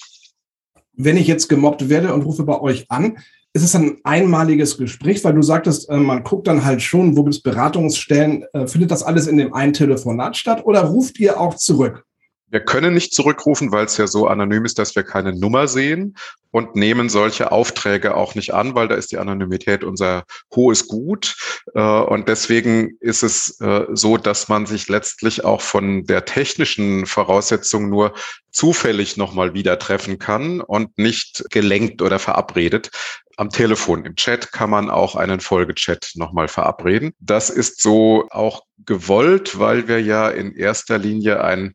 [0.95, 3.19] Wenn ich jetzt gemobbt werde und rufe bei euch an,
[3.57, 7.25] ist es ein einmaliges Gespräch, weil du sagtest, äh, man guckt dann halt schon, wo
[7.25, 11.41] gibt es Beratungsstellen, äh, findet das alles in dem einen Telefonat statt oder ruft ihr
[11.41, 12.05] auch zurück?
[12.49, 16.17] Wir können nicht zurückrufen, weil es ja so anonym ist, dass wir keine Nummer sehen
[16.53, 21.35] und nehmen solche Aufträge auch nicht an, weil da ist die Anonymität unser hohes Gut.
[21.75, 23.59] Äh, und deswegen ist es
[23.93, 28.13] so, dass man sich letztlich auch von der technischen Voraussetzung nur
[28.53, 32.91] zufällig nochmal wieder treffen kann und nicht gelenkt oder verabredet.
[33.37, 37.13] Am Telefon, im Chat kann man auch einen Folgechat nochmal verabreden.
[37.21, 41.75] Das ist so auch gewollt, weil wir ja in erster Linie ein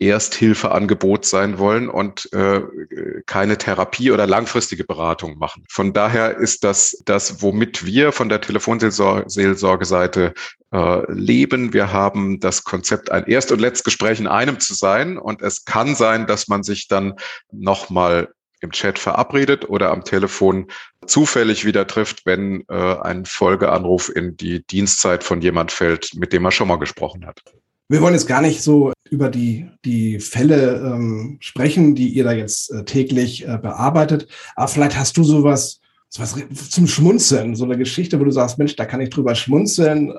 [0.00, 2.62] Ersthilfeangebot sein wollen und äh,
[3.26, 5.66] keine Therapie oder langfristige Beratung machen.
[5.70, 10.32] Von daher ist das das, womit wir von der Telefonseelsorgeseite
[10.72, 11.74] äh, leben.
[11.74, 15.18] Wir haben das Konzept, ein Erst- und Letztgespräch in einem zu sein.
[15.18, 17.16] Und es kann sein, dass man sich dann
[17.52, 20.66] nochmal im Chat verabredet oder am Telefon
[21.06, 26.44] zufällig wieder trifft, wenn äh, ein Folgeanruf in die Dienstzeit von jemand fällt, mit dem
[26.44, 27.42] er schon mal gesprochen hat.
[27.88, 32.32] Wir wollen jetzt gar nicht so über die, die Fälle ähm, sprechen, die ihr da
[32.32, 34.28] jetzt äh, täglich äh, bearbeitet.
[34.54, 36.36] Aber vielleicht hast du sowas, sowas
[36.70, 40.14] zum Schmunzeln, so eine Geschichte, wo du sagst, Mensch, da kann ich drüber schmunzeln.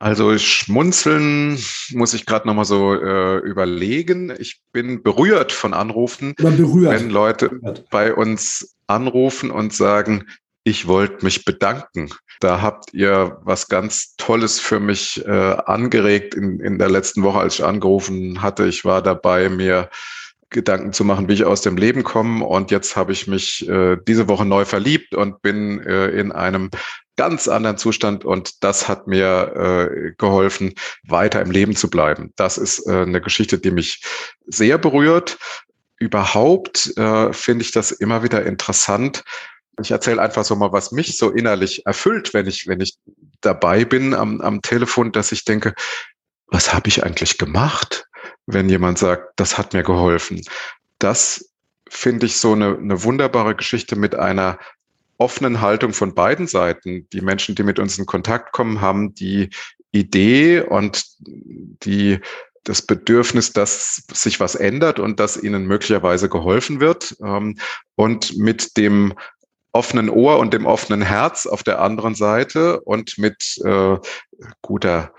[0.00, 4.34] Also schmunzeln muss ich gerade nochmal so äh, überlegen.
[4.38, 6.90] Ich bin berührt von Anrufen, berührt.
[6.90, 7.50] wenn Leute
[7.90, 10.24] bei uns anrufen und sagen,
[10.64, 12.10] ich wollte mich bedanken.
[12.40, 17.40] Da habt ihr was ganz Tolles für mich äh, angeregt in, in der letzten Woche,
[17.40, 18.66] als ich angerufen hatte.
[18.66, 19.90] Ich war dabei, mir
[20.48, 22.44] Gedanken zu machen, wie ich aus dem Leben komme.
[22.46, 26.70] Und jetzt habe ich mich äh, diese Woche neu verliebt und bin äh, in einem
[27.20, 28.24] ganz anderen Zustand.
[28.24, 30.72] Und das hat mir äh, geholfen,
[31.06, 32.32] weiter im Leben zu bleiben.
[32.36, 34.02] Das ist äh, eine Geschichte, die mich
[34.46, 35.36] sehr berührt.
[35.98, 39.22] Überhaupt äh, finde ich das immer wieder interessant,
[39.82, 42.98] ich erzähle einfach so mal, was mich so innerlich erfüllt, wenn ich, wenn ich
[43.40, 45.74] dabei bin am, am Telefon, dass ich denke,
[46.48, 48.06] was habe ich eigentlich gemacht,
[48.46, 50.42] wenn jemand sagt, das hat mir geholfen.
[50.98, 51.50] Das
[51.88, 54.58] finde ich so eine, eine wunderbare Geschichte mit einer
[55.20, 57.08] offenen Haltung von beiden Seiten.
[57.12, 59.50] Die Menschen, die mit uns in Kontakt kommen, haben die
[59.92, 62.18] Idee und die
[62.64, 67.16] das Bedürfnis, dass sich was ändert und dass ihnen möglicherweise geholfen wird.
[67.22, 67.58] Ähm,
[67.96, 69.14] und mit dem
[69.72, 73.96] offenen Ohr und dem offenen Herz auf der anderen Seite und mit äh,
[74.62, 75.12] guter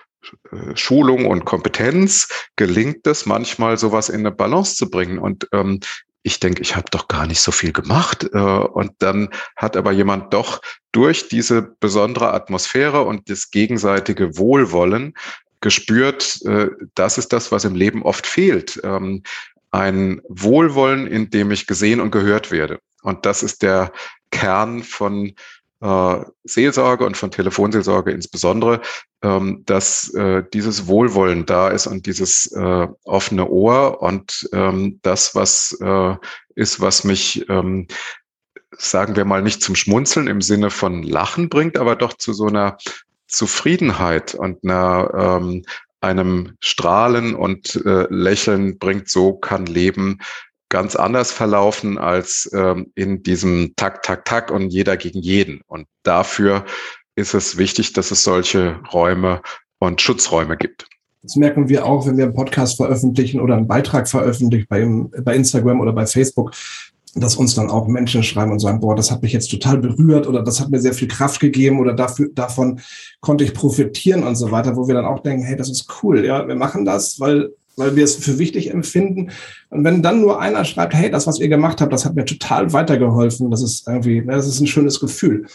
[0.51, 5.19] äh, Schulung und Kompetenz gelingt es manchmal, sowas in eine Balance zu bringen.
[5.19, 5.79] Und ähm,
[6.23, 8.29] ich denke, ich habe doch gar nicht so viel gemacht.
[8.33, 15.13] Äh, und dann hat aber jemand doch durch diese besondere Atmosphäre und das gegenseitige Wohlwollen
[15.61, 18.79] gespürt, äh, das ist das, was im Leben oft fehlt.
[18.83, 19.23] Ähm,
[19.71, 22.79] ein Wohlwollen, in dem ich gesehen und gehört werde.
[23.03, 23.91] Und das ist der
[24.31, 25.33] Kern von
[25.81, 28.81] äh, Seelsorge und von Telefonseelsorge insbesondere,
[29.23, 35.35] ähm, dass äh, dieses Wohlwollen da ist und dieses äh, offene Ohr und ähm, das,
[35.35, 36.15] was äh,
[36.55, 37.87] ist, was mich, ähm,
[38.77, 42.47] sagen wir mal, nicht zum Schmunzeln im Sinne von Lachen bringt, aber doch zu so
[42.47, 42.77] einer
[43.27, 45.63] Zufriedenheit und einer, ähm,
[46.01, 50.19] einem Strahlen und äh, Lächeln bringt, so kann Leben
[50.71, 55.61] ganz anders verlaufen als ähm, in diesem Tak, Tak, Tak und jeder gegen jeden.
[55.67, 56.65] Und dafür
[57.15, 59.41] ist es wichtig, dass es solche Räume
[59.77, 60.87] und Schutzräume gibt.
[61.21, 64.87] Das merken wir auch, wenn wir einen Podcast veröffentlichen oder einen Beitrag veröffentlichen bei,
[65.21, 66.51] bei Instagram oder bei Facebook.
[67.13, 70.27] dass uns dann auch Menschen schreiben und sagen, boah, das hat mich jetzt total berührt
[70.27, 72.79] oder das hat mir sehr viel Kraft gegeben oder dafür, davon
[73.19, 76.23] konnte ich profitieren und so weiter, wo wir dann auch denken, hey, das ist cool,
[76.25, 77.49] ja, wir machen das, weil,
[77.81, 79.31] weil wir es für wichtig empfinden.
[79.69, 82.25] Und wenn dann nur einer schreibt, hey, das, was ihr gemacht habt, das hat mir
[82.25, 85.47] total weitergeholfen, das ist irgendwie, das ist ein schönes Gefühl.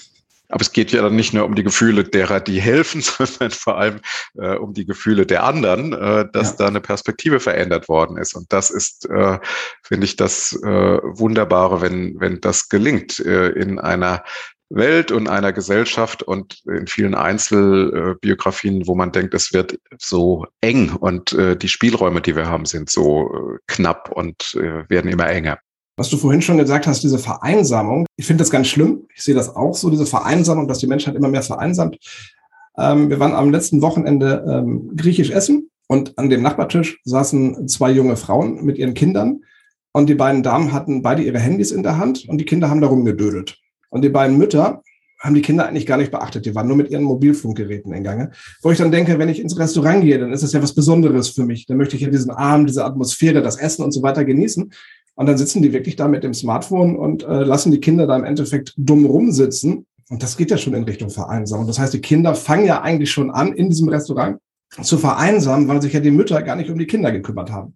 [0.48, 3.78] Aber es geht ja dann nicht nur um die Gefühle derer, die helfen, sondern vor
[3.78, 4.00] allem
[4.38, 6.56] äh, um die Gefühle der anderen, äh, dass ja.
[6.58, 8.34] da eine Perspektive verändert worden ist.
[8.34, 9.38] Und das ist, äh,
[9.82, 14.22] finde ich, das äh, Wunderbare, wenn, wenn das gelingt äh, in einer
[14.68, 20.92] Welt und einer Gesellschaft und in vielen Einzelbiografien, wo man denkt, es wird so eng
[20.92, 25.28] und äh, die Spielräume, die wir haben, sind so äh, knapp und äh, werden immer
[25.28, 25.58] enger.
[25.96, 29.06] Was du vorhin schon gesagt hast, diese Vereinsamung, ich finde das ganz schlimm.
[29.14, 31.96] Ich sehe das auch so, diese Vereinsamung, dass die Menschheit immer mehr vereinsamt.
[32.76, 37.92] Ähm, wir waren am letzten Wochenende ähm, griechisch essen und an dem Nachbartisch saßen zwei
[37.92, 39.42] junge Frauen mit ihren Kindern
[39.92, 42.82] und die beiden Damen hatten beide ihre Handys in der Hand und die Kinder haben
[42.82, 43.58] darum gedödelt.
[43.96, 44.82] Und die beiden Mütter
[45.20, 46.44] haben die Kinder eigentlich gar nicht beachtet.
[46.44, 48.32] Die waren nur mit ihren Mobilfunkgeräten in Gange.
[48.60, 51.30] Wo ich dann denke, wenn ich ins Restaurant gehe, dann ist das ja was Besonderes
[51.30, 51.64] für mich.
[51.64, 54.70] Dann möchte ich ja diesen Abend, diese Atmosphäre, das Essen und so weiter genießen.
[55.14, 58.16] Und dann sitzen die wirklich da mit dem Smartphone und äh, lassen die Kinder da
[58.16, 59.86] im Endeffekt dumm rumsitzen.
[60.10, 61.66] Und das geht ja schon in Richtung Vereinsamung.
[61.66, 64.38] Das heißt, die Kinder fangen ja eigentlich schon an, in diesem Restaurant
[64.82, 67.74] zu vereinsamen, weil sich ja die Mütter gar nicht um die Kinder gekümmert haben.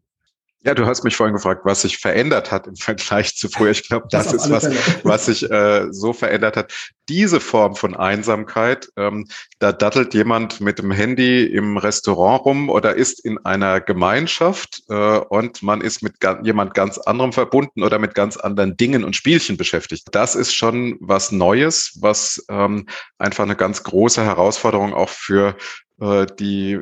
[0.63, 3.71] Ja, du hast mich vorhin gefragt, was sich verändert hat im Vergleich zu früher.
[3.71, 4.69] Ich glaube, das, das ist was,
[5.05, 6.73] was sich äh, so verändert hat.
[7.09, 9.27] Diese Form von Einsamkeit, ähm,
[9.59, 15.19] da dattelt jemand mit dem Handy im Restaurant rum oder ist in einer Gemeinschaft äh,
[15.19, 19.17] und man ist mit ga jemand ganz anderem verbunden oder mit ganz anderen Dingen und
[19.17, 20.09] Spielchen beschäftigt.
[20.13, 25.57] Das ist schon was Neues, was ähm, einfach eine ganz große Herausforderung auch für
[26.01, 26.79] äh, die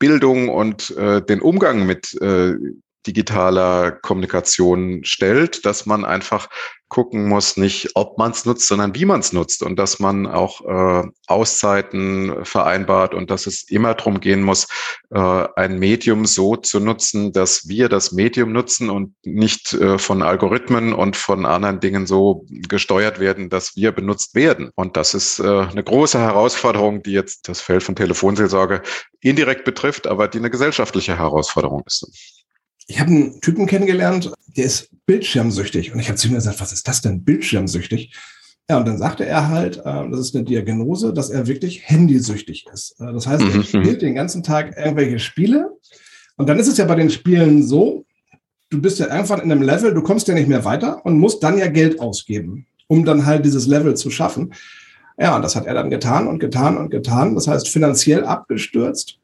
[0.00, 2.56] Bildung und äh, den Umgang mit äh,
[3.06, 6.48] digitaler Kommunikation stellt, dass man einfach
[6.88, 10.26] gucken muss, nicht ob man es nutzt, sondern wie man es nutzt und dass man
[10.26, 14.68] auch äh, Auszeiten vereinbart und dass es immer darum gehen muss,
[15.10, 15.18] äh,
[15.56, 20.92] ein Medium so zu nutzen, dass wir das Medium nutzen und nicht äh, von Algorithmen
[20.92, 24.70] und von anderen Dingen so gesteuert werden, dass wir benutzt werden.
[24.76, 28.82] Und das ist äh, eine große Herausforderung, die jetzt das Feld von Telefonseelsorge
[29.20, 32.45] indirekt betrifft, aber die eine gesellschaftliche Herausforderung ist
[32.86, 35.92] ich habe einen Typen kennengelernt, der ist bildschirmsüchtig.
[35.92, 38.14] Und ich habe zu ihm gesagt, was ist das denn, bildschirmsüchtig?
[38.68, 42.66] Ja, und dann sagte er halt, äh, das ist eine Diagnose, dass er wirklich handysüchtig
[42.72, 42.96] ist.
[43.00, 43.62] Äh, das heißt, er mhm.
[43.62, 45.70] spielt den ganzen Tag irgendwelche Spiele.
[46.36, 48.04] Und dann ist es ja bei den Spielen so,
[48.70, 51.42] du bist ja irgendwann in einem Level, du kommst ja nicht mehr weiter und musst
[51.42, 54.52] dann ja Geld ausgeben, um dann halt dieses Level zu schaffen.
[55.18, 57.34] Ja, und das hat er dann getan und getan und getan.
[57.34, 59.18] Das heißt, finanziell abgestürzt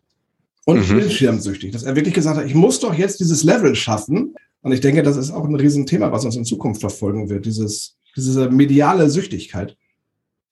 [0.65, 0.97] und mhm.
[0.97, 4.35] bildschirmsüchtig, dass er wirklich gesagt hat, ich muss doch jetzt dieses Level schaffen.
[4.63, 7.97] Und ich denke, das ist auch ein Riesenthema, was uns in Zukunft verfolgen wird, dieses,
[8.17, 9.77] diese mediale Süchtigkeit.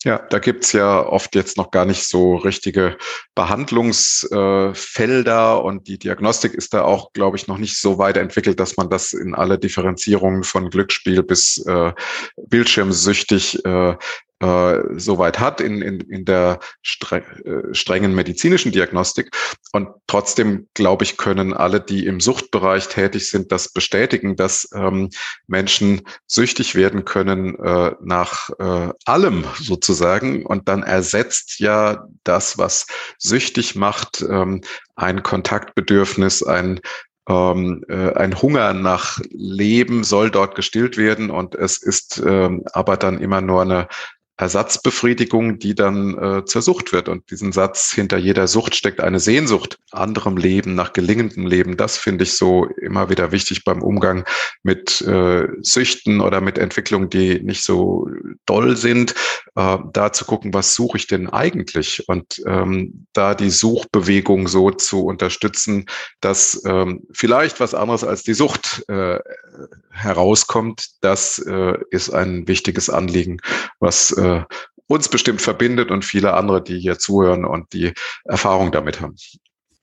[0.02, 2.96] Ja, da gibt's ja oft jetzt noch gar nicht so richtige
[3.34, 8.60] Behandlungsfelder äh, und die Diagnostik ist da auch, glaube ich, noch nicht so weit entwickelt,
[8.60, 11.92] dass man das in alle Differenzierungen von Glücksspiel bis äh,
[12.46, 13.94] bildschirmsüchtig äh,
[14.40, 19.30] äh, soweit hat in, in, in der streng, äh, strengen medizinischen Diagnostik.
[19.72, 25.10] Und trotzdem, glaube ich, können alle, die im Suchtbereich tätig sind, das bestätigen, dass ähm,
[25.46, 30.46] Menschen süchtig werden können äh, nach äh, allem sozusagen.
[30.46, 32.86] Und dann ersetzt ja das, was
[33.18, 34.62] süchtig macht, ähm,
[34.96, 36.80] ein Kontaktbedürfnis, ein
[37.28, 42.96] ähm, äh, ein Hunger nach Leben soll dort gestillt werden und es ist ähm, aber
[42.96, 43.88] dann immer nur eine
[44.40, 47.10] Ersatzbefriedigung, die dann äh, zur Sucht wird.
[47.10, 51.98] Und diesen Satz, hinter jeder Sucht steckt eine Sehnsucht, anderem Leben, nach gelingendem Leben, das
[51.98, 54.24] finde ich so immer wieder wichtig beim Umgang
[54.62, 58.08] mit äh, Süchten oder mit Entwicklungen, die nicht so
[58.46, 59.14] doll sind,
[59.56, 62.08] äh, da zu gucken, was suche ich denn eigentlich?
[62.08, 65.84] Und ähm, da die Suchbewegung so zu unterstützen,
[66.20, 69.18] dass ähm, vielleicht was anderes als die Sucht äh,
[69.90, 73.40] herauskommt, das äh, ist ein wichtiges Anliegen,
[73.80, 74.44] was äh, äh,
[74.86, 77.92] uns bestimmt verbindet und viele andere, die hier zuhören und die
[78.24, 79.14] Erfahrung damit haben.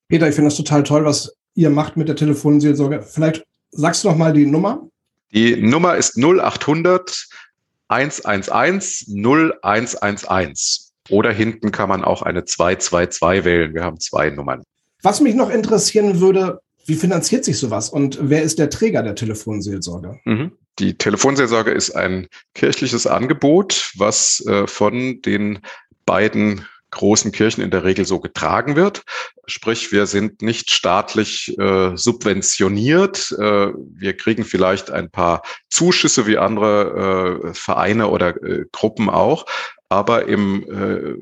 [0.09, 3.01] Peter, ich finde das total toll, was ihr macht mit der Telefonseelsorge.
[3.01, 4.87] Vielleicht sagst du noch mal die Nummer.
[5.33, 7.27] Die Nummer ist 0800
[7.89, 10.87] 111 0111.
[11.09, 13.73] Oder hinten kann man auch eine 222 wählen.
[13.73, 14.63] Wir haben zwei Nummern.
[15.03, 19.15] Was mich noch interessieren würde, wie finanziert sich sowas und wer ist der Träger der
[19.15, 20.19] Telefonseelsorge?
[20.25, 20.51] Mhm.
[20.79, 25.59] Die Telefonseelsorge ist ein kirchliches Angebot, was äh, von den
[26.05, 29.03] beiden großen Kirchen in der Regel so getragen wird.
[29.45, 33.31] Sprich, wir sind nicht staatlich äh, subventioniert.
[33.37, 39.45] Äh, wir kriegen vielleicht ein paar Zuschüsse wie andere äh, Vereine oder äh, Gruppen auch.
[39.89, 41.15] Aber im äh,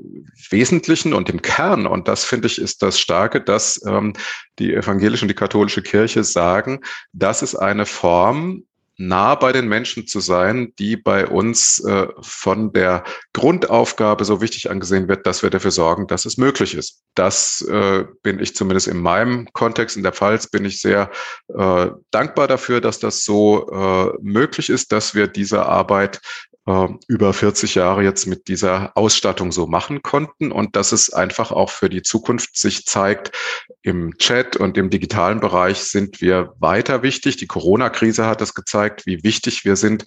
[0.49, 4.13] Wesentlichen und im Kern, und das finde ich ist das Starke, dass ähm,
[4.57, 6.81] die evangelische und die katholische Kirche sagen,
[7.13, 8.63] das ist eine Form
[8.97, 14.69] nah bei den Menschen zu sein, die bei uns äh, von der Grundaufgabe so wichtig
[14.69, 17.01] angesehen wird, dass wir dafür sorgen, dass es möglich ist.
[17.13, 21.11] Das äh, bin ich zumindest in meinem Kontext in der Pfalz bin ich sehr
[21.49, 26.21] äh, dankbar dafür, dass das so äh, möglich ist, dass wir diese Arbeit
[26.67, 31.51] äh, über 40 Jahre jetzt mit dieser Ausstattung so machen konnten und dass es einfach
[31.51, 33.31] auch für die Zukunft sich zeigt,
[33.81, 37.37] im Chat und im digitalen Bereich sind wir weiter wichtig.
[37.37, 40.05] Die Corona-Krise hat es gezeigt, wie wichtig wir sind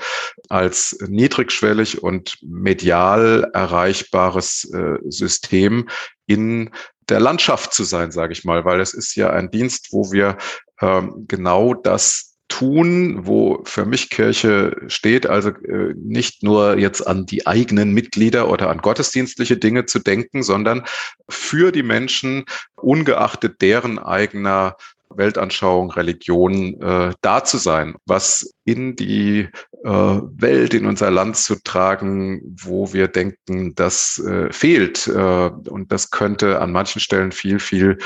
[0.48, 5.88] als niedrigschwellig und medial erreichbares äh, System
[6.26, 6.70] in
[7.09, 10.36] der Landschaft zu sein, sage ich mal, weil es ist ja ein Dienst, wo wir
[10.80, 17.26] ähm, genau das tun, wo für mich Kirche steht, also äh, nicht nur jetzt an
[17.26, 20.84] die eigenen Mitglieder oder an gottesdienstliche Dinge zu denken, sondern
[21.28, 22.44] für die Menschen,
[22.76, 24.76] ungeachtet deren eigener
[25.11, 29.48] Weltanschauung, Religion äh, da zu sein, was in die
[29.82, 35.06] äh, Welt, in unser Land zu tragen, wo wir denken, das äh, fehlt.
[35.06, 37.96] Äh, und das könnte an manchen Stellen viel, viel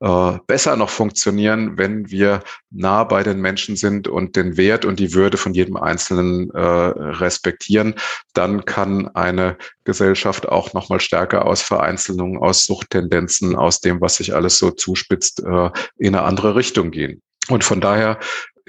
[0.00, 2.40] äh, besser noch funktionieren, wenn wir
[2.70, 6.60] nah bei den Menschen sind und den Wert und die Würde von jedem Einzelnen äh,
[6.60, 7.94] respektieren.
[8.34, 14.16] Dann kann eine Gesellschaft auch noch mal stärker aus Vereinzelungen, aus Suchttendenzen, aus dem, was
[14.16, 17.22] sich alles so zuspitzt, äh, in eine andere Richtung gehen.
[17.48, 18.18] Und von daher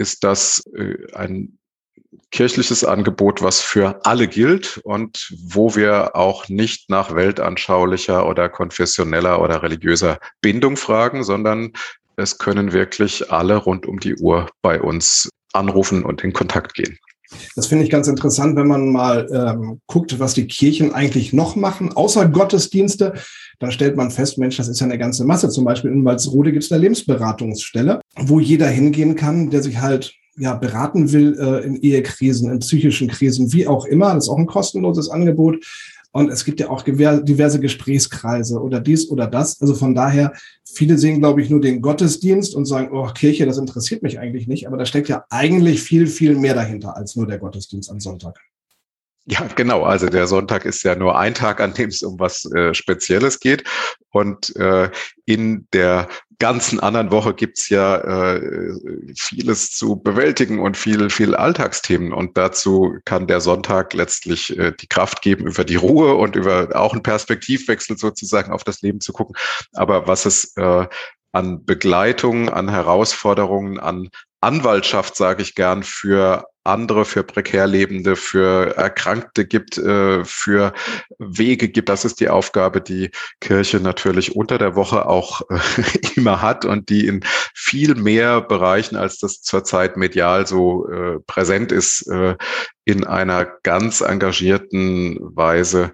[0.02, 1.60] ist das äh, ein
[2.32, 9.41] kirchliches Angebot, was für alle gilt und wo wir auch nicht nach weltanschaulicher oder konfessioneller
[9.41, 11.74] oder religiöser Bindung fragen, sondern
[12.16, 16.97] es können wirklich alle rund um die Uhr bei uns anrufen und in Kontakt gehen.
[17.56, 21.56] Das finde ich ganz interessant, wenn man mal ähm, guckt, was die Kirchen eigentlich noch
[21.56, 23.14] machen, außer Gottesdienste.
[23.60, 25.50] Dann stellt man fest, Mensch, das ist ja eine ganze Masse.
[25.50, 30.14] Zum Beispiel in Walsrode gibt es eine Lebensberatungsstelle, wo jeder hingehen kann, der sich halt
[30.38, 34.14] ja, beraten will äh, in Ehekrisen, in psychischen Krisen, wie auch immer.
[34.14, 35.64] Das ist auch ein kostenloses Angebot.
[36.12, 39.62] Und es gibt ja auch diverse Gesprächskreise oder dies oder das.
[39.62, 40.34] Also von daher,
[40.66, 44.47] viele sehen, glaube ich, nur den Gottesdienst und sagen, oh, Kirche, das interessiert mich eigentlich
[44.47, 44.68] nicht.
[44.68, 48.38] Aber da steckt ja eigentlich viel, viel mehr dahinter als nur der Gottesdienst am Sonntag.
[49.26, 49.84] Ja, genau.
[49.84, 53.39] Also der Sonntag ist ja nur ein Tag, an dem es um was äh, Spezielles
[53.39, 53.64] geht.
[54.09, 54.89] Und äh,
[55.26, 56.09] in der
[56.42, 58.74] ganzen anderen Woche gibt's ja äh,
[59.16, 62.12] vieles zu bewältigen und viel, viel Alltagsthemen.
[62.12, 66.70] Und dazu kann der Sonntag letztlich äh, die Kraft geben, über die Ruhe und über
[66.74, 69.36] auch einen Perspektivwechsel sozusagen auf das Leben zu gucken.
[69.74, 70.88] Aber was es äh,
[71.32, 74.10] an Begleitung, an Herausforderungen, an
[74.42, 80.74] Anwaltschaft, sage ich gern, für andere, für prekär Lebende, für Erkrankte gibt, äh, für
[81.18, 81.89] Wege gibt.
[81.89, 83.09] Das ist die Aufgabe, die
[83.39, 85.59] Kirche natürlich unter der Woche auch äh,
[86.16, 87.22] immer hat und die in
[87.55, 92.09] viel mehr Bereichen, als das zurzeit medial so äh, präsent ist,
[92.86, 95.91] in einer ganz engagierten Weise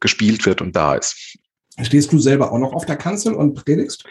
[0.00, 1.38] gespielt wird und da ist.
[1.82, 4.04] Stehst du selber auch noch auf der Kanzel und predigst?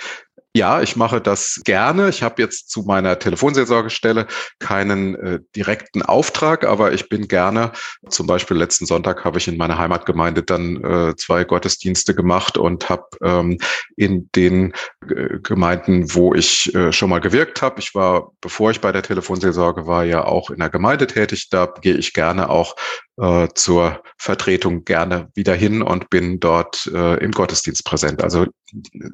[0.56, 2.10] Ja, ich mache das gerne.
[2.10, 4.28] Ich habe jetzt zu meiner Telefonseelsorgestelle
[4.60, 7.72] keinen äh, direkten Auftrag, aber ich bin gerne,
[8.08, 12.88] zum Beispiel letzten Sonntag habe ich in meiner Heimatgemeinde dann äh, zwei Gottesdienste gemacht und
[12.88, 13.58] habe ähm,
[13.97, 14.74] in den
[15.10, 19.01] äh, Gemeinden, wo ich äh, schon mal gewirkt habe, ich war, bevor ich bei der
[19.01, 22.76] Telefonseelsorge war, ja auch in der Gemeinde tätig, da gehe ich gerne auch
[23.18, 28.24] äh, zur Vertretung gerne wieder hin und bin dort äh, im Gottesdienst präsent.
[28.24, 28.47] Also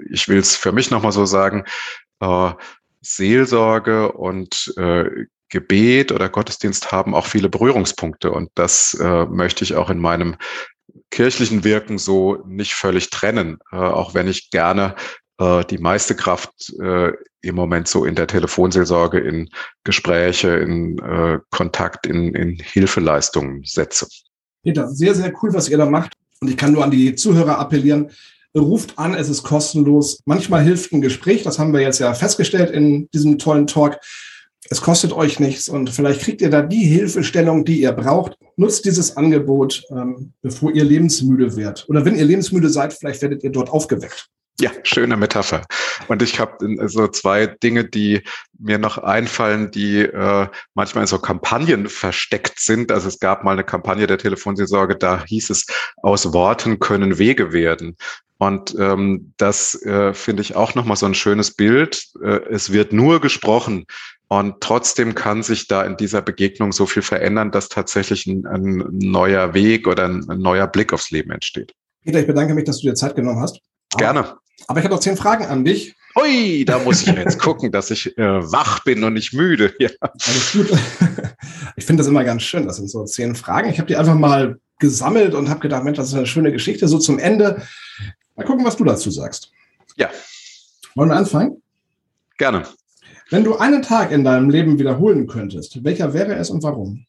[0.10, 1.66] ich will es für mich nochmal so sagen,
[2.22, 2.52] äh,
[3.02, 9.76] Seelsorge und äh, Gebet oder Gottesdienst haben auch viele Berührungspunkte und das äh, möchte ich
[9.76, 10.36] auch in meinem
[11.12, 14.96] kirchlichen Wirken so nicht völlig trennen, äh, auch wenn ich gerne
[15.40, 19.50] die meiste Kraft äh, im Moment so in der Telefonseelsorge, in
[19.86, 24.08] Gespräche, in äh, Kontakt, in, in Hilfeleistungen setze.
[24.64, 26.18] Peter, sehr, sehr cool, was ihr da macht.
[26.42, 28.12] Und ich kann nur an die Zuhörer appellieren,
[28.56, 30.22] ruft an, es ist kostenlos.
[30.26, 33.98] Manchmal hilft ein Gespräch, das haben wir jetzt ja festgestellt in diesem tollen Talk.
[34.70, 38.38] Es kostet euch nichts und vielleicht kriegt ihr da die Hilfestellung, die ihr braucht.
[38.58, 41.86] Nutzt dieses Angebot, ähm, bevor ihr lebensmüde werdet.
[41.88, 44.30] Oder wenn ihr lebensmüde seid, vielleicht werdet ihr dort aufgeweckt.
[44.60, 45.66] Ja, schöne Metapher.
[46.08, 46.58] Und ich habe
[46.88, 48.24] so zwei Dinge, die
[48.58, 52.92] mir noch einfallen, die äh, manchmal in so Kampagnen versteckt sind.
[52.92, 55.66] Also es gab mal eine Kampagne der Telefonseelsorge, da hieß es,
[56.04, 57.96] aus Worten können Wege werden.
[58.38, 62.06] Und ähm, das äh, finde ich auch nochmal so ein schönes Bild.
[62.24, 63.86] Äh, es wird nur gesprochen.
[64.30, 68.86] Und trotzdem kann sich da in dieser Begegnung so viel verändern, dass tatsächlich ein, ein
[68.92, 71.74] neuer Weg oder ein, ein, neuer Blick aufs Leben entsteht.
[72.04, 73.60] Peter, ich bedanke mich, dass du dir Zeit genommen hast.
[73.98, 74.38] Gerne.
[74.68, 75.96] Aber ich habe noch zehn Fragen an dich.
[76.16, 79.74] Ui, da muss ich jetzt gucken, dass ich äh, wach bin und nicht müde.
[79.80, 79.90] Ja.
[80.02, 80.72] Alles gut.
[81.76, 82.66] Ich finde das immer ganz schön.
[82.66, 83.70] Das sind so zehn Fragen.
[83.70, 86.88] Ich habe die einfach mal gesammelt und habe gedacht, Mensch, das ist eine schöne Geschichte.
[86.90, 87.62] So zum Ende.
[88.36, 89.52] Mal gucken, was du dazu sagst.
[89.96, 90.10] Ja.
[90.96, 91.62] Wollen wir anfangen?
[92.38, 92.64] Gerne.
[93.30, 97.06] Wenn du einen Tag in deinem Leben wiederholen könntest, welcher wäre es und warum?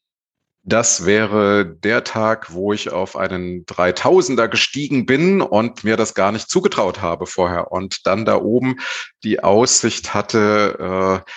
[0.62, 6.32] Das wäre der Tag, wo ich auf einen 3000er gestiegen bin und mir das gar
[6.32, 8.76] nicht zugetraut habe vorher und dann da oben
[9.24, 11.30] die Aussicht hatte äh,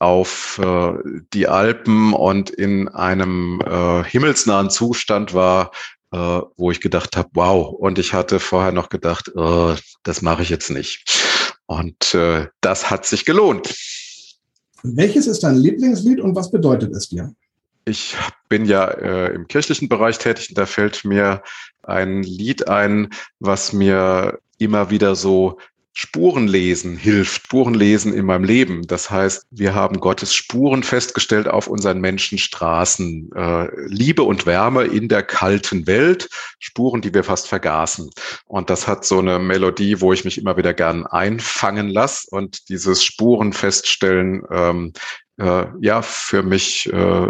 [0.00, 0.92] auf äh,
[1.32, 5.70] die Alpen und in einem äh, himmelsnahen Zustand war,
[6.12, 7.72] äh, wo ich gedacht habe, wow.
[7.72, 11.58] Und ich hatte vorher noch gedacht, äh, das mache ich jetzt nicht.
[11.66, 13.74] Und äh, das hat sich gelohnt.
[14.82, 17.34] Welches ist dein Lieblingslied und was bedeutet es dir?
[17.84, 18.16] Ich
[18.48, 21.42] bin ja äh, im kirchlichen Bereich tätig und da fällt mir
[21.82, 23.10] ein Lied ein,
[23.40, 25.58] was mir immer wieder so
[25.96, 28.82] Spurenlesen hilft, Spurenlesen in meinem Leben.
[28.88, 33.30] Das heißt, wir haben Gottes Spuren festgestellt auf unseren Menschenstraßen.
[33.32, 36.28] Äh, Liebe und Wärme in der kalten Welt,
[36.58, 38.10] Spuren, die wir fast vergaßen.
[38.46, 42.68] Und das hat so eine Melodie, wo ich mich immer wieder gern einfangen lasse und
[42.68, 44.92] dieses Spuren feststellen, ähm,
[45.38, 47.28] äh, ja, für mich äh,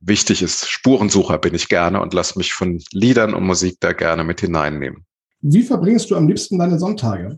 [0.00, 0.70] wichtig ist.
[0.70, 5.04] Spurensucher bin ich gerne und lass mich von Liedern und Musik da gerne mit hineinnehmen.
[5.42, 7.36] Wie verbringst du am liebsten deine Sonntage?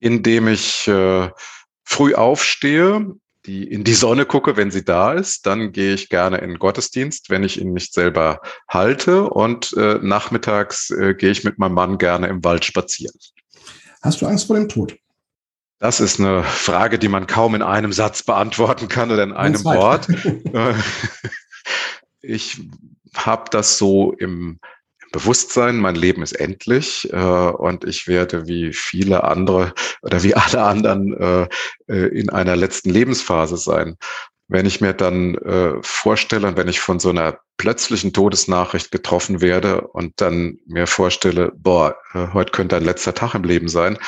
[0.00, 1.30] Indem ich äh,
[1.84, 3.14] früh aufstehe,
[3.46, 5.46] die in die Sonne gucke, wenn sie da ist.
[5.46, 9.24] Dann gehe ich gerne in den Gottesdienst, wenn ich ihn nicht selber halte.
[9.24, 13.14] Und äh, nachmittags äh, gehe ich mit meinem Mann gerne im Wald spazieren.
[14.02, 14.96] Hast du Angst vor dem Tod?
[15.78, 19.64] Das ist eine Frage, die man kaum in einem Satz beantworten kann oder in einem
[19.64, 20.08] Wort.
[22.20, 22.60] ich
[23.14, 24.58] habe das so im
[25.12, 30.62] Bewusstsein, mein Leben ist endlich äh, und ich werde wie viele andere oder wie alle
[30.62, 31.48] anderen äh,
[31.88, 33.96] äh, in einer letzten Lebensphase sein.
[34.48, 39.82] Wenn ich mir dann äh, vorstelle, wenn ich von so einer plötzlichen Todesnachricht getroffen werde
[39.82, 43.98] und dann mir vorstelle, boah, äh, heute könnte ein letzter Tag im Leben sein,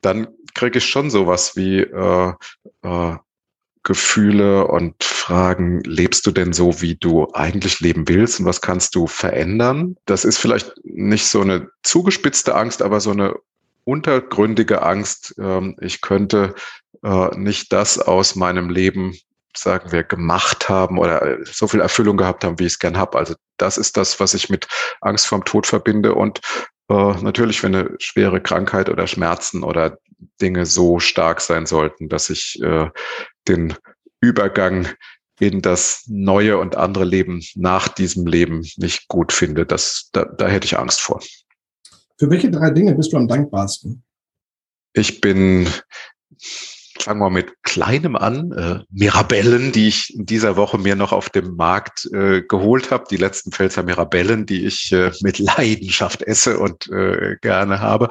[0.00, 2.32] dann kriege ich schon sowas wie, äh,
[2.82, 3.16] äh,
[3.84, 8.94] Gefühle und fragen, lebst du denn so, wie du eigentlich leben willst und was kannst
[8.94, 9.96] du verändern?
[10.06, 13.34] Das ist vielleicht nicht so eine zugespitzte Angst, aber so eine
[13.84, 15.34] untergründige Angst.
[15.38, 16.54] Ähm, ich könnte
[17.02, 19.14] äh, nicht das aus meinem Leben
[19.56, 23.18] sagen wir, gemacht haben oder so viel Erfüllung gehabt haben, wie ich es gern habe.
[23.18, 24.66] Also das ist das, was ich mit
[25.00, 26.14] Angst vorm Tod verbinde.
[26.14, 26.40] Und
[26.88, 29.98] äh, natürlich, wenn eine schwere Krankheit oder Schmerzen oder
[30.40, 32.90] Dinge so stark sein sollten, dass ich äh,
[33.48, 33.74] den
[34.20, 34.88] Übergang
[35.40, 39.66] in das neue und andere Leben nach diesem Leben nicht gut finde.
[39.66, 41.20] Das, da, da hätte ich Angst vor.
[42.18, 44.04] Für welche drei Dinge bist du am dankbarsten?
[44.92, 45.68] Ich bin,
[47.04, 51.28] fangen wir mit kleinem an, äh, Mirabellen, die ich in dieser Woche mir noch auf
[51.28, 53.04] dem Markt äh, geholt habe.
[53.10, 58.08] Die letzten Pfälzer Mirabellen, die ich äh, mit Leidenschaft esse und äh, gerne habe.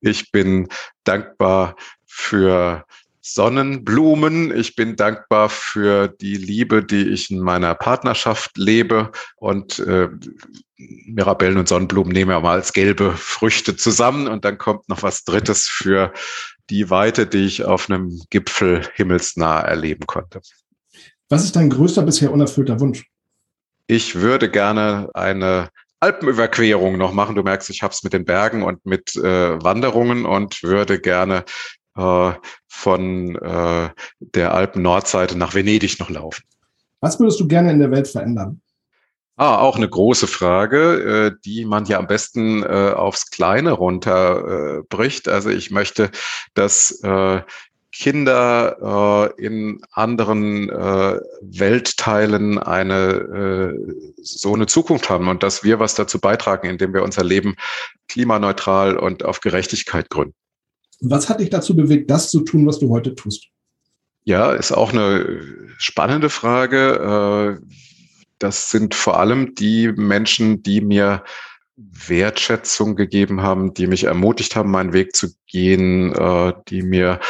[0.00, 0.68] Ich bin
[1.04, 1.76] dankbar
[2.06, 2.84] für
[3.20, 4.56] Sonnenblumen.
[4.56, 9.12] Ich bin dankbar für die Liebe, die ich in meiner Partnerschaft lebe.
[9.36, 10.08] Und äh,
[10.76, 14.28] Mirabellen und Sonnenblumen nehmen wir mal als gelbe Früchte zusammen.
[14.28, 16.12] Und dann kommt noch was Drittes für
[16.70, 20.40] die Weite, die ich auf einem Gipfel himmelsnah erleben konnte.
[21.28, 23.04] Was ist dein größter bisher unerfüllter Wunsch?
[23.86, 25.68] Ich würde gerne eine
[26.00, 27.36] Alpenüberquerung noch machen.
[27.36, 31.44] Du merkst, ich habe es mit den Bergen und mit äh, Wanderungen und würde gerne
[32.00, 32.32] äh,
[32.68, 33.90] von äh,
[34.20, 36.42] der Alpen-Nordseite nach Venedig noch laufen.
[37.00, 38.60] Was würdest du gerne in der Welt verändern?
[39.36, 45.28] Ah, auch eine große Frage, äh, die man ja am besten äh, aufs Kleine runterbricht.
[45.28, 46.10] Äh, also ich möchte,
[46.52, 47.40] dass äh,
[47.92, 55.80] Kinder äh, in anderen äh, Weltteilen eine äh, so eine Zukunft haben und dass wir
[55.80, 57.56] was dazu beitragen, indem wir unser Leben
[58.08, 60.34] klimaneutral und auf Gerechtigkeit gründen.
[61.00, 63.48] Was hat dich dazu bewegt, das zu tun, was du heute tust?
[64.24, 65.40] Ja, ist auch eine
[65.78, 67.58] spannende Frage.
[67.60, 67.66] Äh,
[68.38, 71.24] das sind vor allem die Menschen, die mir
[71.76, 77.20] Wertschätzung gegeben haben, die mich ermutigt haben, meinen Weg zu gehen, äh, die mir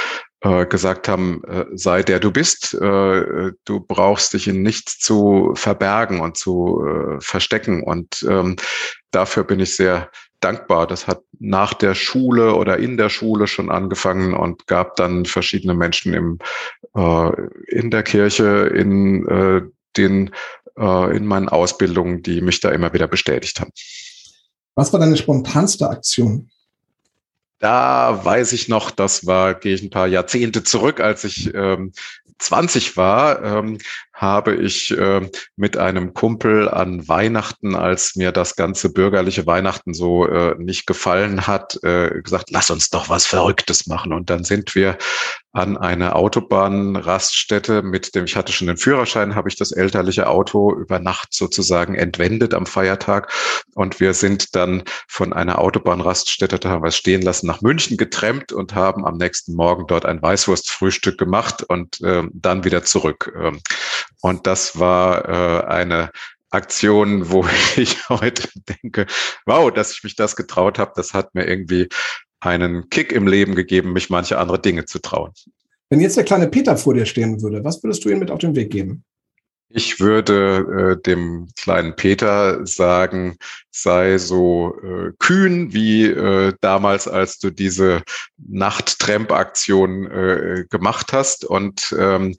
[0.40, 1.42] äh, gesagt haben,
[1.74, 7.82] sei der du bist, du brauchst dich in nichts zu verbergen und zu verstecken.
[7.82, 8.56] Und ähm,
[9.10, 10.10] dafür bin ich sehr
[10.40, 10.86] dankbar.
[10.86, 15.74] Das hat nach der Schule oder in der Schule schon angefangen und gab dann verschiedene
[15.74, 16.38] Menschen im,
[16.96, 17.30] äh,
[17.68, 19.62] in der Kirche, in äh,
[19.96, 20.30] den
[20.78, 23.70] äh, in meinen Ausbildungen, die mich da immer wieder bestätigt haben.
[24.74, 26.50] Was war deine spontanste Aktion?
[27.58, 31.92] Da weiß ich noch, das war, gehe ich ein paar Jahrzehnte zurück, als ich ähm,
[32.38, 33.78] 20 war, ähm,
[34.20, 40.26] habe ich äh, mit einem Kumpel an Weihnachten, als mir das ganze bürgerliche Weihnachten so
[40.26, 44.12] äh, nicht gefallen hat, äh, gesagt, lass uns doch was Verrücktes machen.
[44.12, 44.98] Und dann sind wir
[45.52, 50.72] an eine Autobahnraststätte mit dem, ich hatte schon den Führerschein, habe ich das elterliche Auto
[50.74, 53.32] über Nacht sozusagen entwendet am Feiertag.
[53.74, 57.96] Und wir sind dann von einer Autobahnraststätte, da haben wir es stehen lassen, nach München
[57.96, 63.32] getrennt und haben am nächsten Morgen dort ein Weißwurstfrühstück gemacht und äh, dann wieder zurück.
[64.20, 66.10] Und das war äh, eine
[66.50, 67.46] Aktion, wo
[67.76, 68.48] ich heute
[68.82, 69.06] denke,
[69.46, 71.88] wow, dass ich mich das getraut habe, das hat mir irgendwie
[72.40, 75.32] einen Kick im Leben gegeben, mich manche andere Dinge zu trauen.
[75.90, 78.38] Wenn jetzt der kleine Peter vor dir stehen würde, was würdest du ihm mit auf
[78.38, 79.04] den Weg geben?
[79.72, 83.38] Ich würde äh, dem kleinen Peter sagen,
[83.70, 88.02] sei so äh, kühn wie äh, damals, als du diese
[88.36, 92.34] Nacht-Tramp-Aktion äh, gemacht hast und ähm,